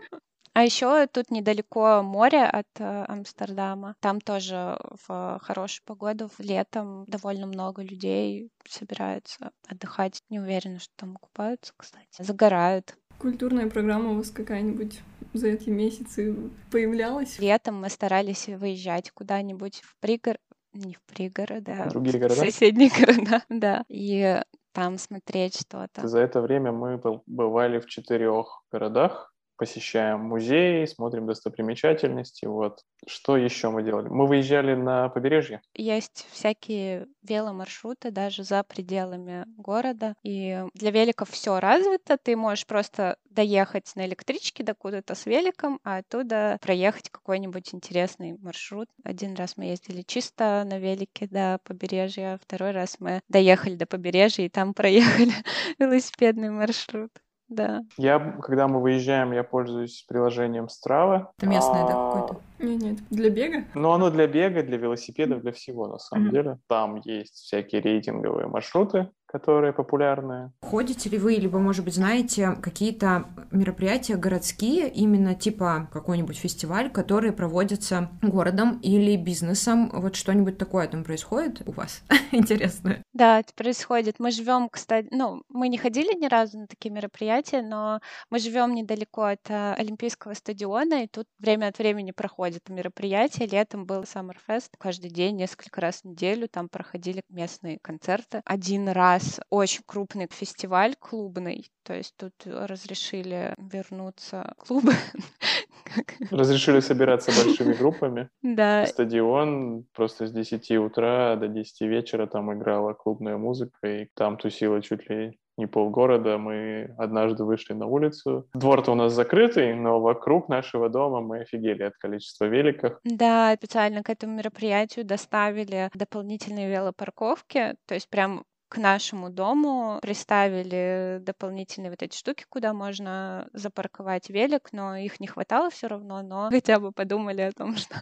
А 0.55 0.63
еще 0.63 1.05
тут 1.07 1.31
недалеко 1.31 2.01
море 2.01 2.45
от 2.45 2.67
э, 2.79 3.05
Амстердама. 3.09 3.97
Там 4.00 4.21
тоже 4.21 4.77
в 5.05 5.38
хорошую 5.43 5.83
погоду, 5.85 6.29
в 6.29 6.39
летом 6.39 7.03
довольно 7.07 7.45
много 7.45 7.83
людей 7.83 8.50
собираются 8.65 9.51
отдыхать. 9.67 10.21
Не 10.29 10.39
уверена, 10.39 10.79
что 10.79 10.93
там 10.95 11.17
купаются, 11.17 11.74
кстати. 11.75 12.21
Загорают. 12.21 12.95
Культурная 13.19 13.69
программа 13.69 14.12
у 14.12 14.15
вас 14.15 14.31
какая-нибудь 14.31 15.01
за 15.33 15.50
эти 15.50 15.69
месяцы 15.69 16.33
появлялась? 16.71 17.38
Летом 17.38 17.81
мы 17.81 17.89
старались 17.89 18.47
выезжать 18.47 19.12
куда-нибудь 19.12 19.81
в 19.81 19.97
пригород, 20.00 20.39
не 20.71 20.93
в 20.93 21.01
пригороды, 21.01 21.74
а 21.74 21.89
Другие 21.89 22.17
города? 22.17 22.41
в 22.41 22.45
соседние 22.45 22.91
города, 22.97 23.43
да. 23.50 23.83
И 23.89 24.41
там 24.71 24.97
смотреть 25.00 25.59
что-то. 25.59 26.07
За 26.07 26.19
это 26.19 26.39
время 26.39 26.71
мы 26.71 27.01
бывали 27.25 27.79
в 27.81 27.88
четырех 27.88 28.63
городах 28.71 29.35
посещаем 29.57 30.21
музеи, 30.21 30.85
смотрим 30.85 31.27
достопримечательности. 31.27 32.45
Вот. 32.45 32.79
Что 33.07 33.38
еще 33.38 33.69
мы 33.69 33.83
делали? 33.83 34.07
Мы 34.07 34.27
выезжали 34.27 34.75
на 34.75 35.09
побережье. 35.09 35.62
Есть 35.75 36.27
всякие 36.31 37.07
веломаршруты 37.24 38.12
даже 38.12 38.43
за 38.43 38.63
пределами 38.63 39.45
города. 39.57 40.15
И 40.24 40.63
для 40.74 40.91
великов 40.91 41.29
все 41.29 41.59
развито. 41.59 42.17
Ты 42.17 42.35
можешь 42.35 42.65
просто 42.65 43.17
доехать 43.29 43.91
на 43.95 44.05
электричке 44.05 44.63
до 44.63 44.74
куда-то 44.74 45.13
с 45.13 45.25
великом, 45.25 45.79
а 45.83 45.97
оттуда 45.97 46.57
проехать 46.62 47.09
какой-нибудь 47.09 47.74
интересный 47.74 48.38
маршрут. 48.39 48.88
Один 49.03 49.35
раз 49.35 49.57
мы 49.57 49.65
ездили 49.65 50.03
чисто 50.03 50.63
на 50.65 50.79
велике 50.79 51.27
до 51.27 51.59
побережья, 51.63 52.39
второй 52.41 52.71
раз 52.71 52.97
мы 53.00 53.21
доехали 53.27 53.75
до 53.75 53.85
побережья 53.85 54.45
и 54.45 54.50
там 54.50 54.74
проехали 54.74 55.33
велосипедный 55.79 56.50
маршрут. 56.50 57.12
Да. 57.48 57.84
Я, 57.98 58.20
когда 58.42 58.68
мы 58.68 58.82
выезжаем, 58.82 59.32
я 59.32 59.44
пользуюсь 59.44 60.04
приложением 60.08 60.66
Strava. 60.66 61.28
Это 61.38 61.48
местное, 61.48 61.84
а... 61.84 61.88
да, 61.88 61.94
какое-то? 61.94 62.42
Нет, 62.60 62.82
нет, 62.82 63.00
для 63.10 63.30
бега? 63.30 63.66
Ну, 63.75 63.92
оно 63.92 64.10
для 64.10 64.28
бега, 64.28 64.64
для 64.64 64.78
велосипедов, 64.78 65.42
для 65.42 65.52
всего, 65.52 65.88
на 65.88 66.00
самом 66.00 66.28
mm-hmm. 66.28 66.32
деле. 66.32 66.58
Там 66.68 67.02
есть 67.04 67.36
всякие 67.36 67.82
рейтинговые 67.82 68.48
маршруты, 68.48 69.10
которые 69.27 69.74
популярны. 69.74 70.51
Ходите 70.62 71.10
ли 71.10 71.17
вы, 71.17 71.34
либо, 71.34 71.60
может 71.60 71.84
быть, 71.84 71.96
знаете 71.96 72.55
какие-то 72.62 73.25
мероприятия 73.51 74.15
городские, 74.15 74.89
именно 74.89 75.36
типа 75.36 75.89
какой-нибудь 75.91 76.38
фестиваль, 76.38 76.89
которые 76.89 77.34
проводятся 77.34 78.10
городом 78.22 78.79
или 78.82 79.15
бизнесом? 79.15 79.89
Вот 79.94 80.15
что-нибудь 80.15 80.58
такое 80.58 80.88
там 80.88 81.03
происходит 81.03 81.62
у 81.67 81.72
вас? 81.72 82.03
Интересно. 82.32 83.03
Да, 83.13 83.39
это 83.39 83.53
происходит. 83.53 84.20
Мы 84.20 84.32
живем, 84.32 84.70
кстати, 84.70 85.08
ну, 85.12 85.41
мы 85.50 85.67
не 85.67 85.77
ходили 85.77 86.17
ни 86.17 86.27
разу 86.27 86.60
на 86.60 86.67
такие 86.67 86.91
мероприятия, 86.91 87.61
но 87.61 88.00
мы 88.29 88.40
живем 88.40 88.74
недалеко 88.74 89.24
от 89.24 89.50
э, 89.50 89.74
Олимпийского 89.74 90.33
стадиона, 90.33 91.03
и 91.03 91.07
тут 91.07 91.27
время 91.40 91.68
от 91.68 91.77
времени 91.77 92.11
проходят 92.11 92.70
мероприятия. 92.70 93.46
Летом 93.46 93.85
был 93.85 94.03
Summerfest 94.03 94.70
каждый 94.77 95.09
день, 95.09 95.35
несколько 95.35 95.81
раз 95.81 96.01
в 96.01 96.05
неделю 96.05 96.48
там 96.48 96.70
проходили 96.70 97.22
местные 97.29 97.79
концерты. 97.81 98.42
Один 98.46 98.90
раз 98.90 99.25
нас 99.25 99.40
очень 99.50 99.81
крупный 99.85 100.27
фестиваль 100.31 100.96
клубный, 101.00 101.70
то 101.83 101.94
есть 101.94 102.16
тут 102.18 102.33
разрешили 102.46 103.53
вернуться 103.57 104.53
клубы. 104.57 104.94
Разрешили 106.31 106.79
собираться 106.79 107.31
большими 107.31 107.74
группами. 107.74 108.29
Да. 108.42 108.85
Стадион 108.85 109.85
просто 109.94 110.27
с 110.27 110.31
10 110.31 110.72
утра 110.72 111.35
до 111.35 111.48
10 111.48 111.81
вечера 111.81 112.27
там 112.27 112.53
играла 112.53 112.94
клубная 112.94 113.38
музыка, 113.38 113.88
и 113.88 114.09
там 114.16 114.38
тусила 114.38 114.81
чуть 114.81 115.09
ли 115.09 115.38
не 115.57 115.68
полгорода. 115.68 116.38
Мы 116.38 116.94
однажды 116.98 117.44
вышли 117.44 117.74
на 117.74 117.85
улицу. 117.85 118.48
Двор-то 118.53 118.92
у 118.92 118.96
нас 118.96 119.14
закрытый, 119.14 119.74
но 119.74 120.01
вокруг 120.01 120.50
нашего 120.50 120.90
дома 120.90 121.22
мы 121.22 121.42
офигели 121.42 121.83
от 121.83 121.96
количества 121.96 122.46
великов. 122.46 123.00
Да, 123.03 123.55
специально 123.55 124.03
к 124.03 124.09
этому 124.09 124.35
мероприятию 124.35 125.05
доставили 125.05 125.90
дополнительные 125.94 126.70
велопарковки, 126.70 127.75
то 127.85 127.94
есть 127.94 128.09
прям 128.09 128.44
к 128.68 128.78
нашему 128.78 129.30
дому 129.30 130.00
приставили 130.01 131.20
дополнительные 131.22 131.92
вот 131.92 132.01
эти 132.01 132.18
штуки, 132.18 132.46
куда 132.50 132.74
можно 132.74 133.48
запарковать 133.54 134.30
велик, 134.30 134.70
но 134.72 134.96
их 134.96 135.20
не 135.20 135.28
хватало 135.28 135.70
все 135.70 135.88
равно, 135.88 136.22
но 136.22 136.50
хотя 136.50 136.80
бы 136.80 136.92
подумали 136.92 137.42
о 137.42 137.51
том, 137.51 137.75
что 137.78 137.96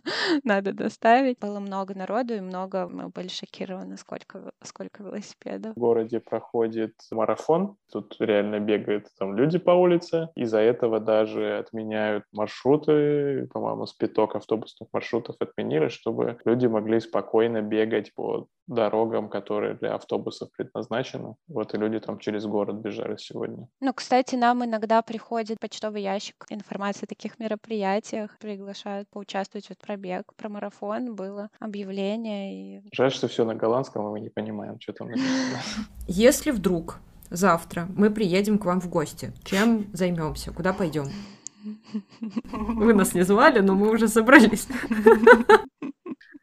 надо 0.44 0.74
доставить. 0.74 1.40
Было 1.40 1.60
много 1.60 1.96
народу 1.96 2.36
и 2.36 2.40
много, 2.40 2.88
мы 2.88 3.10
были 3.10 3.28
шокированы, 3.28 3.98
сколько, 3.98 4.52
сколько 4.62 5.04
велосипедов. 5.04 5.76
В 5.76 5.80
городе 5.80 6.20
проходит 6.20 6.94
марафон, 7.12 7.76
тут 7.92 8.16
реально 8.20 8.60
бегают 8.60 9.08
там 9.18 9.36
люди 9.36 9.60
по 9.60 9.72
улице, 9.72 10.30
из-за 10.36 10.60
этого 10.60 11.00
даже 11.00 11.58
отменяют 11.60 12.26
маршруты, 12.32 13.48
по-моему, 13.48 13.86
с 13.86 13.94
пяток 13.94 14.36
автобусных 14.36 14.90
маршрутов 14.94 15.36
отменили, 15.40 15.90
чтобы 15.90 16.40
люди 16.46 16.68
могли 16.68 17.00
спокойно 17.00 17.62
бегать 17.62 18.14
по 18.14 18.48
дорогам, 18.68 19.30
которые 19.30 19.76
для 19.76 19.96
автобусов 19.96 20.50
предназначены. 20.52 21.36
Вот 21.48 21.74
и 21.74 21.78
люди 21.78 22.00
там 22.00 22.20
через 22.20 22.46
город 22.46 22.78
бежали 22.78 23.18
сегодня. 23.18 23.68
Ну, 23.82 23.94
кстати, 23.94 24.36
нам 24.36 24.64
иногда 24.64 25.02
приходит 25.02 25.60
почтовый 25.60 26.02
ящик 26.02 26.46
информации 26.50 27.06
о 27.06 27.08
таких 27.08 27.40
мероприятиях, 27.40 28.38
приглашают 28.40 29.10
поучаствовать 29.10 29.68
в 29.68 29.78
пробег, 29.78 30.34
про 30.36 30.50
марафон 30.50 31.16
было 31.16 31.50
объявление. 31.60 32.80
И... 32.80 32.82
Жаль, 32.92 33.12
что 33.12 33.28
все 33.28 33.46
на 33.46 33.56
голландском, 33.56 34.08
и 34.08 34.12
мы 34.12 34.20
не 34.20 34.30
понимаем, 34.30 34.80
что 34.80 34.94
там 34.94 35.10
написано. 35.10 35.60
Если 36.08 36.52
вдруг 36.52 37.00
завтра 37.30 37.88
мы 37.96 38.10
приедем 38.10 38.58
к 38.60 38.66
вам 38.66 38.80
в 38.80 38.90
гости, 38.90 39.34
чем 39.44 39.88
займемся, 39.94 40.52
куда 40.52 40.74
пойдем? 40.74 41.06
Вы 42.52 42.94
нас 42.94 43.14
не 43.14 43.24
звали, 43.24 43.60
но 43.60 43.74
мы 43.74 43.90
уже 43.90 44.08
собрались. 44.08 44.68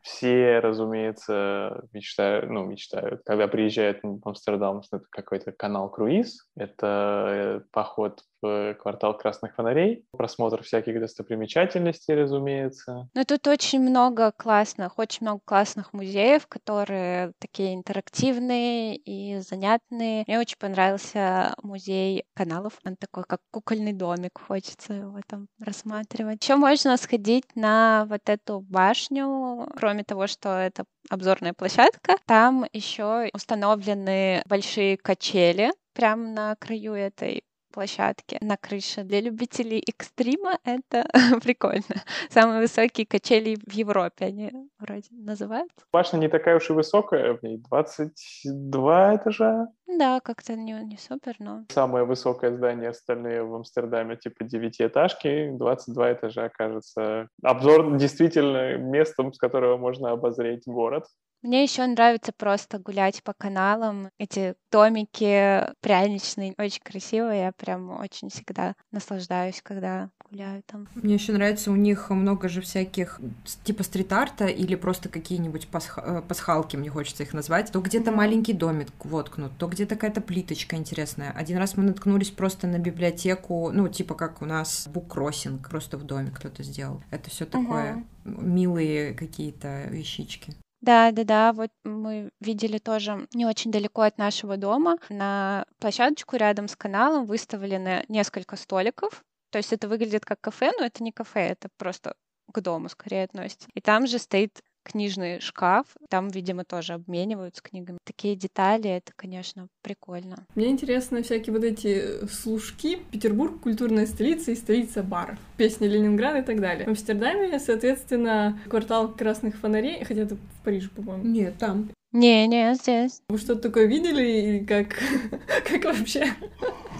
Все, 0.02 0.60
разумеется, 0.60 1.84
мечтают, 1.92 2.48
ну, 2.48 2.64
мечтают, 2.64 3.22
когда 3.24 3.48
приезжают 3.48 4.00
в 4.02 4.26
Амстердам, 4.26 4.80
это 4.90 5.04
какой-то 5.10 5.52
канал 5.52 5.90
круиз, 5.90 6.48
это 6.56 7.26
э, 7.28 7.60
поход 7.70 8.22
в 8.42 8.74
квартал 8.74 9.16
красных 9.16 9.54
фонарей, 9.54 10.04
просмотр 10.12 10.62
всяких 10.62 11.00
достопримечательностей, 11.00 12.14
разумеется. 12.14 13.08
Ну, 13.14 13.24
тут 13.24 13.46
очень 13.46 13.80
много 13.80 14.32
классных, 14.36 14.98
очень 14.98 15.18
много 15.22 15.40
классных 15.44 15.92
музеев, 15.92 16.46
которые 16.46 17.32
такие 17.38 17.74
интерактивные 17.74 18.96
и 18.96 19.38
занятные. 19.40 20.24
Мне 20.26 20.38
очень 20.38 20.58
понравился 20.58 21.54
музей 21.62 22.24
каналов. 22.34 22.78
Он 22.84 22.96
такой, 22.96 23.24
как 23.24 23.40
кукольный 23.50 23.92
домик, 23.92 24.40
хочется 24.40 24.94
его 24.94 25.20
там 25.26 25.48
рассматривать. 25.60 26.42
Еще 26.42 26.56
можно 26.56 26.96
сходить 26.96 27.44
на 27.54 28.06
вот 28.08 28.22
эту 28.26 28.60
башню, 28.60 29.68
кроме 29.76 30.04
того, 30.04 30.26
что 30.26 30.50
это 30.50 30.84
обзорная 31.08 31.52
площадка, 31.52 32.16
там 32.26 32.66
еще 32.72 33.28
установлены 33.32 34.42
большие 34.46 34.96
качели, 34.96 35.72
прямо 35.92 36.28
на 36.28 36.56
краю 36.56 36.94
этой 36.94 37.42
площадке 37.70 38.38
на 38.40 38.56
крыше. 38.56 39.02
Для 39.02 39.20
любителей 39.20 39.82
экстрима 39.86 40.58
это 40.64 41.06
прикольно. 41.42 41.82
Самые 42.28 42.60
высокие 42.60 43.06
качели 43.06 43.56
в 43.66 43.72
Европе 43.72 44.26
они 44.26 44.52
вроде 44.78 45.08
называют. 45.10 45.72
Башня 45.92 46.18
не 46.18 46.28
такая 46.28 46.56
уж 46.56 46.70
и 46.70 46.72
высокая, 46.72 47.34
в 47.34 47.42
ней 47.42 47.58
22 47.58 49.16
этажа. 49.16 49.68
Да, 49.86 50.20
как-то 50.20 50.54
не, 50.54 50.72
не 50.84 50.96
супер, 50.96 51.34
но... 51.38 51.64
Самое 51.70 52.04
высокое 52.04 52.52
здание 52.52 52.90
остальные 52.90 53.42
в 53.42 53.54
Амстердаме 53.54 54.16
типа 54.16 54.44
девятиэтажки, 54.44 55.50
22 55.52 56.12
этажа, 56.12 56.48
кажется. 56.48 57.28
Обзор 57.42 57.96
действительно 57.96 58.76
местом, 58.76 59.32
с 59.32 59.38
которого 59.38 59.76
можно 59.76 60.10
обозреть 60.12 60.62
город. 60.66 61.06
Мне 61.42 61.62
еще 61.62 61.86
нравится 61.86 62.32
просто 62.32 62.78
гулять 62.78 63.22
по 63.22 63.32
каналам. 63.32 64.10
Эти 64.18 64.54
домики 64.70 65.66
пряничные, 65.80 66.54
очень 66.58 66.82
красивые. 66.82 67.44
Я 67.44 67.52
прям 67.52 67.98
очень 67.98 68.28
всегда 68.28 68.74
наслаждаюсь, 68.92 69.62
когда 69.62 70.10
гуляю 70.30 70.62
там. 70.66 70.86
Мне 70.94 71.14
еще 71.14 71.32
нравится, 71.32 71.70
у 71.70 71.76
них 71.76 72.10
много 72.10 72.48
же 72.48 72.60
всяких 72.60 73.20
типа 73.64 73.82
стрит-арта 73.82 74.46
или 74.46 74.74
просто 74.74 75.08
какие-нибудь 75.08 75.68
пасха- 75.72 76.18
э, 76.18 76.22
пасхалки, 76.22 76.76
мне 76.76 76.90
хочется 76.90 77.22
их 77.22 77.32
назвать. 77.32 77.72
То 77.72 77.80
где-то 77.80 78.12
маленький 78.12 78.52
домик 78.52 78.88
воткнут, 79.02 79.52
то 79.58 79.66
где-то 79.66 79.94
какая-то 79.94 80.20
плиточка 80.20 80.76
интересная. 80.76 81.32
Один 81.32 81.58
раз 81.58 81.76
мы 81.76 81.84
наткнулись 81.84 82.30
просто 82.30 82.66
на 82.66 82.78
библиотеку, 82.78 83.70
ну, 83.72 83.88
типа 83.88 84.14
как 84.14 84.42
у 84.42 84.44
нас 84.44 84.86
буккроссинг, 84.88 85.68
просто 85.68 85.96
в 85.96 86.04
доме 86.04 86.30
кто-то 86.30 86.62
сделал. 86.62 87.02
Это 87.10 87.30
все 87.30 87.46
такое 87.46 88.04
uh-huh. 88.24 88.44
милые 88.44 89.14
какие-то 89.14 89.86
вещички. 89.88 90.54
Да, 90.82 91.10
да, 91.12 91.24
да. 91.24 91.52
Вот 91.52 91.70
мы 91.84 92.30
видели 92.40 92.78
тоже 92.78 93.26
не 93.34 93.44
очень 93.46 93.70
далеко 93.70 94.02
от 94.02 94.16
нашего 94.18 94.56
дома. 94.56 94.96
На 95.10 95.66
площадочку 95.78 96.36
рядом 96.36 96.68
с 96.68 96.76
каналом 96.76 97.26
выставлены 97.26 98.04
несколько 98.08 98.56
столиков. 98.56 99.22
То 99.50 99.58
есть 99.58 99.72
это 99.72 99.88
выглядит 99.88 100.24
как 100.24 100.40
кафе, 100.40 100.70
но 100.78 100.86
это 100.86 101.02
не 101.02 101.12
кафе, 101.12 101.40
это 101.48 101.68
просто 101.76 102.14
к 102.52 102.60
дому 102.60 102.88
скорее 102.88 103.24
относится. 103.24 103.68
И 103.74 103.80
там 103.80 104.06
же 104.06 104.18
стоит 104.18 104.62
книжный 104.82 105.40
шкаф. 105.40 105.86
Там, 106.08 106.28
видимо, 106.28 106.64
тоже 106.64 106.94
обмениваются 106.94 107.62
книгами. 107.62 107.98
Такие 108.04 108.36
детали, 108.36 108.90
это, 108.90 109.12
конечно, 109.16 109.68
прикольно. 109.82 110.44
Мне 110.54 110.68
интересно 110.68 111.22
всякие 111.22 111.54
вот 111.54 111.64
эти 111.64 112.26
служки. 112.26 112.98
Петербург— 113.10 113.60
культурная 113.62 114.06
столица 114.06 114.50
и 114.52 114.56
столица 114.56 115.02
баров. 115.02 115.38
Песни 115.56 115.86
Ленинграда 115.86 116.38
и 116.38 116.42
так 116.42 116.60
далее. 116.60 116.86
В 116.86 116.88
Амстердаме, 116.88 117.58
соответственно, 117.58 118.58
квартал 118.68 119.12
красных 119.12 119.56
фонарей, 119.56 120.04
хотя 120.04 120.22
это 120.22 120.36
в 120.36 120.64
Париже, 120.64 120.88
по-моему. 120.90 121.24
Нет, 121.24 121.58
там. 121.58 121.90
Не, 122.12 122.48
не, 122.48 122.74
здесь. 122.74 123.22
Вы 123.28 123.38
что-то 123.38 123.62
такое 123.62 123.86
видели 123.86 124.58
и 124.58 124.66
как, 124.66 124.96
как 125.68 125.84
вообще 125.84 126.26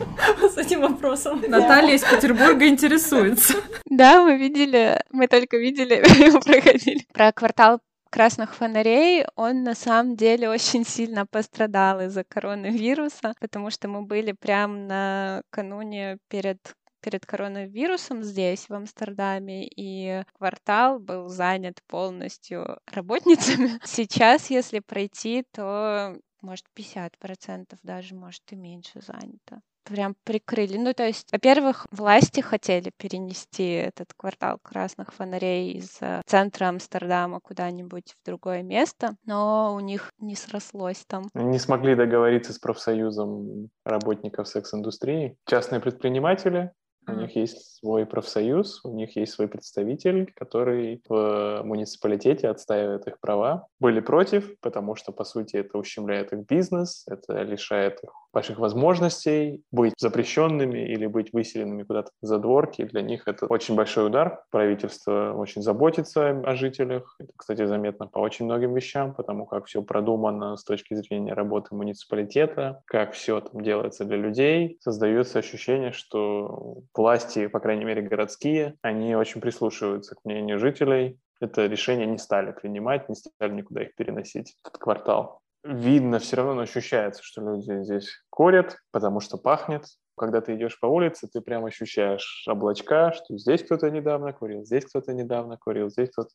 с 0.55 0.57
этим 0.57 0.83
вопросом? 0.83 1.43
Наталья 1.49 1.97
из 1.97 2.05
Петербурга 2.05 2.69
интересуется. 2.69 3.55
Да, 4.01 4.25
мы 4.25 4.39
видели, 4.39 4.99
мы 5.11 5.29
только 5.29 5.59
видели, 5.59 5.97
проходили. 6.43 7.05
Про 7.13 7.33
квартал 7.33 7.81
красных 8.09 8.55
фонарей, 8.55 9.27
он 9.37 9.63
на 9.63 9.75
самом 9.75 10.17
деле 10.17 10.49
очень 10.49 10.87
сильно 10.87 11.27
пострадал 11.27 12.01
из-за 12.01 12.25
коронавируса, 12.25 13.35
потому 13.41 13.69
что 13.69 13.89
мы 13.89 14.01
были 14.01 14.33
прямо 14.33 15.43
накануне 15.45 16.17
перед 16.29 16.57
перед 17.03 17.27
коронавирусом 17.27 18.23
здесь, 18.23 18.71
в 18.71 18.73
Амстердаме, 18.73 19.69
и 19.69 20.23
квартал 20.33 20.99
был 20.99 21.29
занят 21.29 21.83
полностью 21.87 22.79
работницами. 22.87 23.81
Сейчас, 23.85 24.49
если 24.49 24.79
пройти, 24.79 25.45
то 25.53 26.17
может 26.41 26.65
50% 26.75 27.77
даже, 27.83 28.15
может 28.15 28.43
и 28.51 28.57
меньше 28.57 29.03
занято 29.03 29.61
прям 29.85 30.14
прикрыли. 30.25 30.77
Ну, 30.77 30.93
то 30.95 31.07
есть, 31.07 31.31
во-первых, 31.33 31.87
власти 31.90 32.40
хотели 32.40 32.90
перенести 32.97 33.71
этот 33.73 34.12
квартал 34.16 34.59
красных 34.62 35.12
фонарей 35.12 35.73
из 35.73 35.99
э, 36.01 36.23
центра 36.27 36.66
Амстердама 36.66 37.40
куда-нибудь 37.40 38.14
в 38.21 38.27
другое 38.27 38.62
место, 38.62 39.16
но 39.25 39.75
у 39.75 39.81
них 39.81 40.12
не 40.19 40.37
срослось 40.37 41.05
там. 41.07 41.25
Не 41.35 41.59
смогли 41.59 41.95
договориться 41.95 42.53
с 42.53 42.59
профсоюзом 42.59 43.71
работников 43.85 44.49
секс-индустрии. 44.49 45.37
Частные 45.47 45.81
предприниматели 45.81 46.73
у 47.09 47.12
них 47.12 47.37
есть 47.37 47.79
свой 47.79 48.07
профсоюз, 48.07 48.85
у 48.85 48.95
них 48.95 49.16
есть 49.16 49.33
свой 49.33 49.49
представитель, 49.49 50.33
который 50.35 51.03
в 51.09 51.62
муниципалитете 51.64 52.49
отстаивает 52.49 53.07
их 53.07 53.19
права. 53.21 53.66
Были 53.79 54.01
против, 54.01 54.59
потому 54.61 54.95
что, 54.95 55.12
по 55.12 55.25
сути, 55.25 55.57
это 55.57 55.79
ущемляет 55.79 56.33
их 56.33 56.47
бизнес, 56.47 57.05
это 57.09 57.43
лишает 57.43 58.03
их 58.03 58.11
больших 58.33 58.59
возможностей 58.59 59.62
быть 59.71 59.95
запрещенными 59.99 60.79
или 60.79 61.07
быть 61.07 61.33
выселенными 61.33 61.83
куда-то 61.83 62.11
за 62.23 62.38
дворки. 62.38 62.85
Для 62.85 63.03
них 63.03 63.27
это 63.27 63.47
очень 63.47 63.75
большой 63.75 64.07
удар. 64.07 64.43
Правительство 64.51 65.35
очень 65.37 65.62
заботится 65.62 66.31
о 66.31 66.55
жителях. 66.55 67.16
Это, 67.19 67.33
кстати, 67.37 67.66
заметно 67.66 68.07
по 68.07 68.19
очень 68.19 68.45
многим 68.45 68.75
вещам, 68.75 69.14
потому 69.14 69.47
как 69.47 69.66
все 69.66 69.83
продумано 69.83 70.57
с 70.57 70.64
точки 70.64 70.95
зрения 70.95 71.33
работы 71.33 71.75
муниципалитета, 71.75 72.83
как 72.87 73.12
все 73.12 73.40
там 73.40 73.62
делается 73.62 74.05
для 74.05 74.16
людей. 74.16 74.79
Создается 74.81 75.38
ощущение, 75.38 75.93
что 75.93 76.79
власти, 76.95 77.47
по 77.47 77.61
крайней 77.61 77.85
мере 77.85 78.03
городские, 78.03 78.77
они 78.83 79.14
очень 79.14 79.40
прислушиваются 79.40 80.14
к 80.14 80.25
мнению 80.25 80.59
жителей. 80.59 81.19
Это 81.40 81.66
решение 81.66 82.07
не 82.07 82.19
стали 82.19 82.53
принимать, 82.53 83.09
не 83.09 83.14
стали 83.14 83.53
никуда 83.53 83.83
их 83.83 83.95
переносить, 83.95 84.57
этот 84.62 84.79
квартал 84.79 85.40
видно, 85.64 86.18
все 86.18 86.37
равно 86.37 86.61
ощущается, 86.62 87.23
что 87.23 87.42
люди 87.42 87.83
здесь 87.85 88.09
курят, 88.31 88.79
потому 88.90 89.20
что 89.20 89.37
пахнет. 89.37 89.85
Когда 90.16 90.42
ты 90.42 90.55
идешь 90.55 90.79
по 90.79 90.87
улице, 90.87 91.29
ты 91.33 91.40
прям 91.40 91.64
ощущаешь 91.64 92.44
облачка, 92.46 93.12
что 93.12 93.38
здесь 93.38 93.62
кто-то 93.62 93.90
недавно 93.90 94.35
курил, 94.35 94.64
здесь 94.66 94.85
кто-то 94.85 95.14
недавно 95.14 95.57
курил, 95.57 95.88
здесь 95.88 96.11
кто-то... 96.11 96.31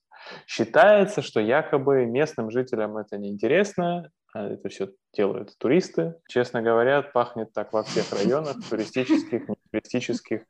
Считается, 0.48 1.22
что 1.22 1.40
якобы 1.40 2.06
местным 2.06 2.50
жителям 2.50 2.98
это 2.98 3.18
неинтересно, 3.20 4.10
это 4.44 4.70
все 4.70 4.90
делают 5.14 5.58
туристы. 5.58 6.16
Честно 6.28 6.62
говоря, 6.62 7.02
пахнет 7.02 7.54
так 7.54 7.72
во 7.74 7.84
всех 7.84 8.12
районах, 8.12 8.58
туристических, 8.70 9.48
не 9.48 9.56
туристических. 9.72 10.42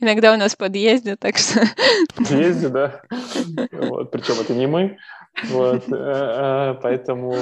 Иногда 0.00 0.34
у 0.34 0.36
нас 0.36 0.54
в 0.54 0.58
подъезде, 0.58 1.16
так 1.16 1.36
что... 1.36 1.60
В 1.60 2.14
подъезде, 2.16 2.68
да. 2.68 3.02
Вот. 3.72 4.10
Причем 4.10 4.34
это 4.40 4.54
не 4.54 4.66
мы. 4.66 4.98
Вот, 5.50 5.88
э, 5.88 5.94
э, 5.94 6.74
поэтому... 6.82 7.32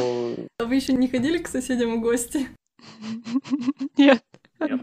А 0.58 0.64
вы 0.64 0.74
еще 0.74 0.92
не 0.92 1.08
ходили 1.08 1.38
к 1.38 1.48
соседям 1.48 1.96
в 1.96 2.02
гости? 2.02 2.48
Нет. 3.96 4.22
Нет. 4.60 4.80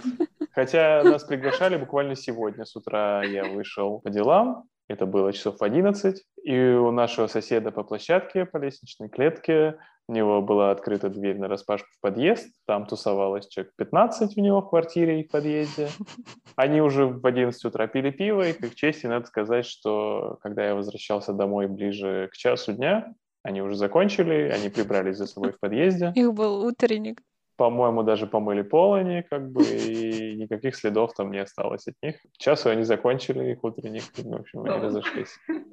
Хотя 0.52 1.04
нас 1.04 1.24
приглашали 1.24 1.78
буквально 1.78 2.16
сегодня 2.16 2.66
с 2.66 2.76
утра 2.76 3.24
я 3.24 3.46
вышел 3.46 4.00
по 4.00 4.10
делам, 4.10 4.64
это 4.88 5.06
было 5.06 5.34
часов 5.34 5.62
11, 5.62 6.24
и 6.44 6.60
у 6.60 6.92
нашего 6.92 7.28
соседа 7.28 7.72
по 7.72 7.84
площадке, 7.84 8.46
по 8.46 8.58
лестничной 8.58 9.10
клетке, 9.10 9.78
у 10.08 10.14
него 10.14 10.42
была 10.42 10.72
открыта 10.72 11.10
дверь 11.10 11.38
на 11.38 11.48
распашку 11.48 11.88
в 11.92 12.02
подъезд, 12.02 12.48
там 12.66 12.86
тусовалось 12.86 13.48
человек 13.48 13.74
15 13.78 14.38
у 14.38 14.42
него 14.42 14.62
в 14.62 14.70
квартире 14.70 15.22
и 15.22 15.28
в 15.28 15.32
подъезде. 15.32 15.90
Они 16.56 16.82
уже 16.82 17.06
в 17.06 17.26
11 17.26 17.64
утра 17.66 17.88
пили 17.88 18.12
пиво, 18.12 18.48
и, 18.48 18.54
к 18.54 18.76
чести, 18.76 19.08
надо 19.08 19.26
сказать, 19.28 19.66
что 19.66 20.38
когда 20.42 20.66
я 20.66 20.76
возвращался 20.76 21.34
домой 21.34 21.68
ближе 21.68 22.30
к 22.32 22.36
часу 22.36 22.74
дня, 22.74 23.14
они 23.44 23.62
уже 23.62 23.76
закончили, 23.76 24.50
они 24.54 24.70
прибрались 24.70 25.18
за 25.18 25.28
собой 25.28 25.52
в 25.52 25.60
подъезде. 25.60 26.14
Их 26.16 26.34
был 26.34 26.66
утренник. 26.66 27.22
По-моему, 27.56 28.04
даже 28.04 28.26
помыли 28.26 28.64
пол 28.64 28.96
они, 28.96 29.22
как 29.30 29.52
бы, 29.52 29.64
и 29.64 30.36
никаких 30.42 30.76
следов 30.76 31.14
там 31.14 31.32
не 31.32 31.40
осталось 31.40 31.88
от 31.88 31.96
них. 32.02 32.16
К 32.22 32.38
часу 32.38 32.70
они 32.70 32.84
закончили 32.84 33.52
их 33.52 33.64
утренник, 33.64 34.04
в 34.18 34.34
общем, 34.34 34.64
они 34.64 34.80
разошлись. 34.80 35.38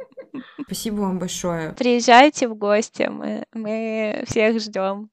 Спасибо 0.67 1.01
вам 1.01 1.19
большое. 1.19 1.73
Приезжайте 1.73 2.49
в 2.49 2.55
гости, 2.55 3.09
мы, 3.11 3.45
мы 3.53 4.25
всех 4.27 4.61
ждем. 4.61 5.11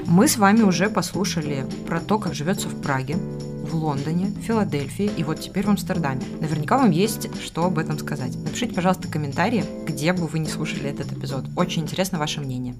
Мы 0.00 0.26
с 0.26 0.36
вами 0.36 0.62
уже 0.62 0.90
послушали 0.90 1.64
про 1.86 2.00
то, 2.00 2.18
как 2.18 2.34
живется 2.34 2.68
в 2.68 2.82
Праге, 2.82 3.16
в 3.16 3.74
Лондоне, 3.74 4.26
Филадельфии 4.26 5.10
и 5.16 5.22
вот 5.22 5.40
теперь 5.40 5.64
в 5.64 5.70
Амстердаме. 5.70 6.22
Наверняка 6.40 6.76
вам 6.76 6.90
есть 6.90 7.28
что 7.40 7.64
об 7.64 7.78
этом 7.78 7.98
сказать. 7.98 8.36
Напишите, 8.36 8.74
пожалуйста, 8.74 9.08
комментарии, 9.08 9.64
где 9.86 10.12
бы 10.12 10.26
вы 10.26 10.40
не 10.40 10.48
слушали 10.48 10.90
этот 10.90 11.12
эпизод. 11.12 11.44
Очень 11.56 11.82
интересно 11.82 12.18
ваше 12.18 12.40
мнение. 12.40 12.74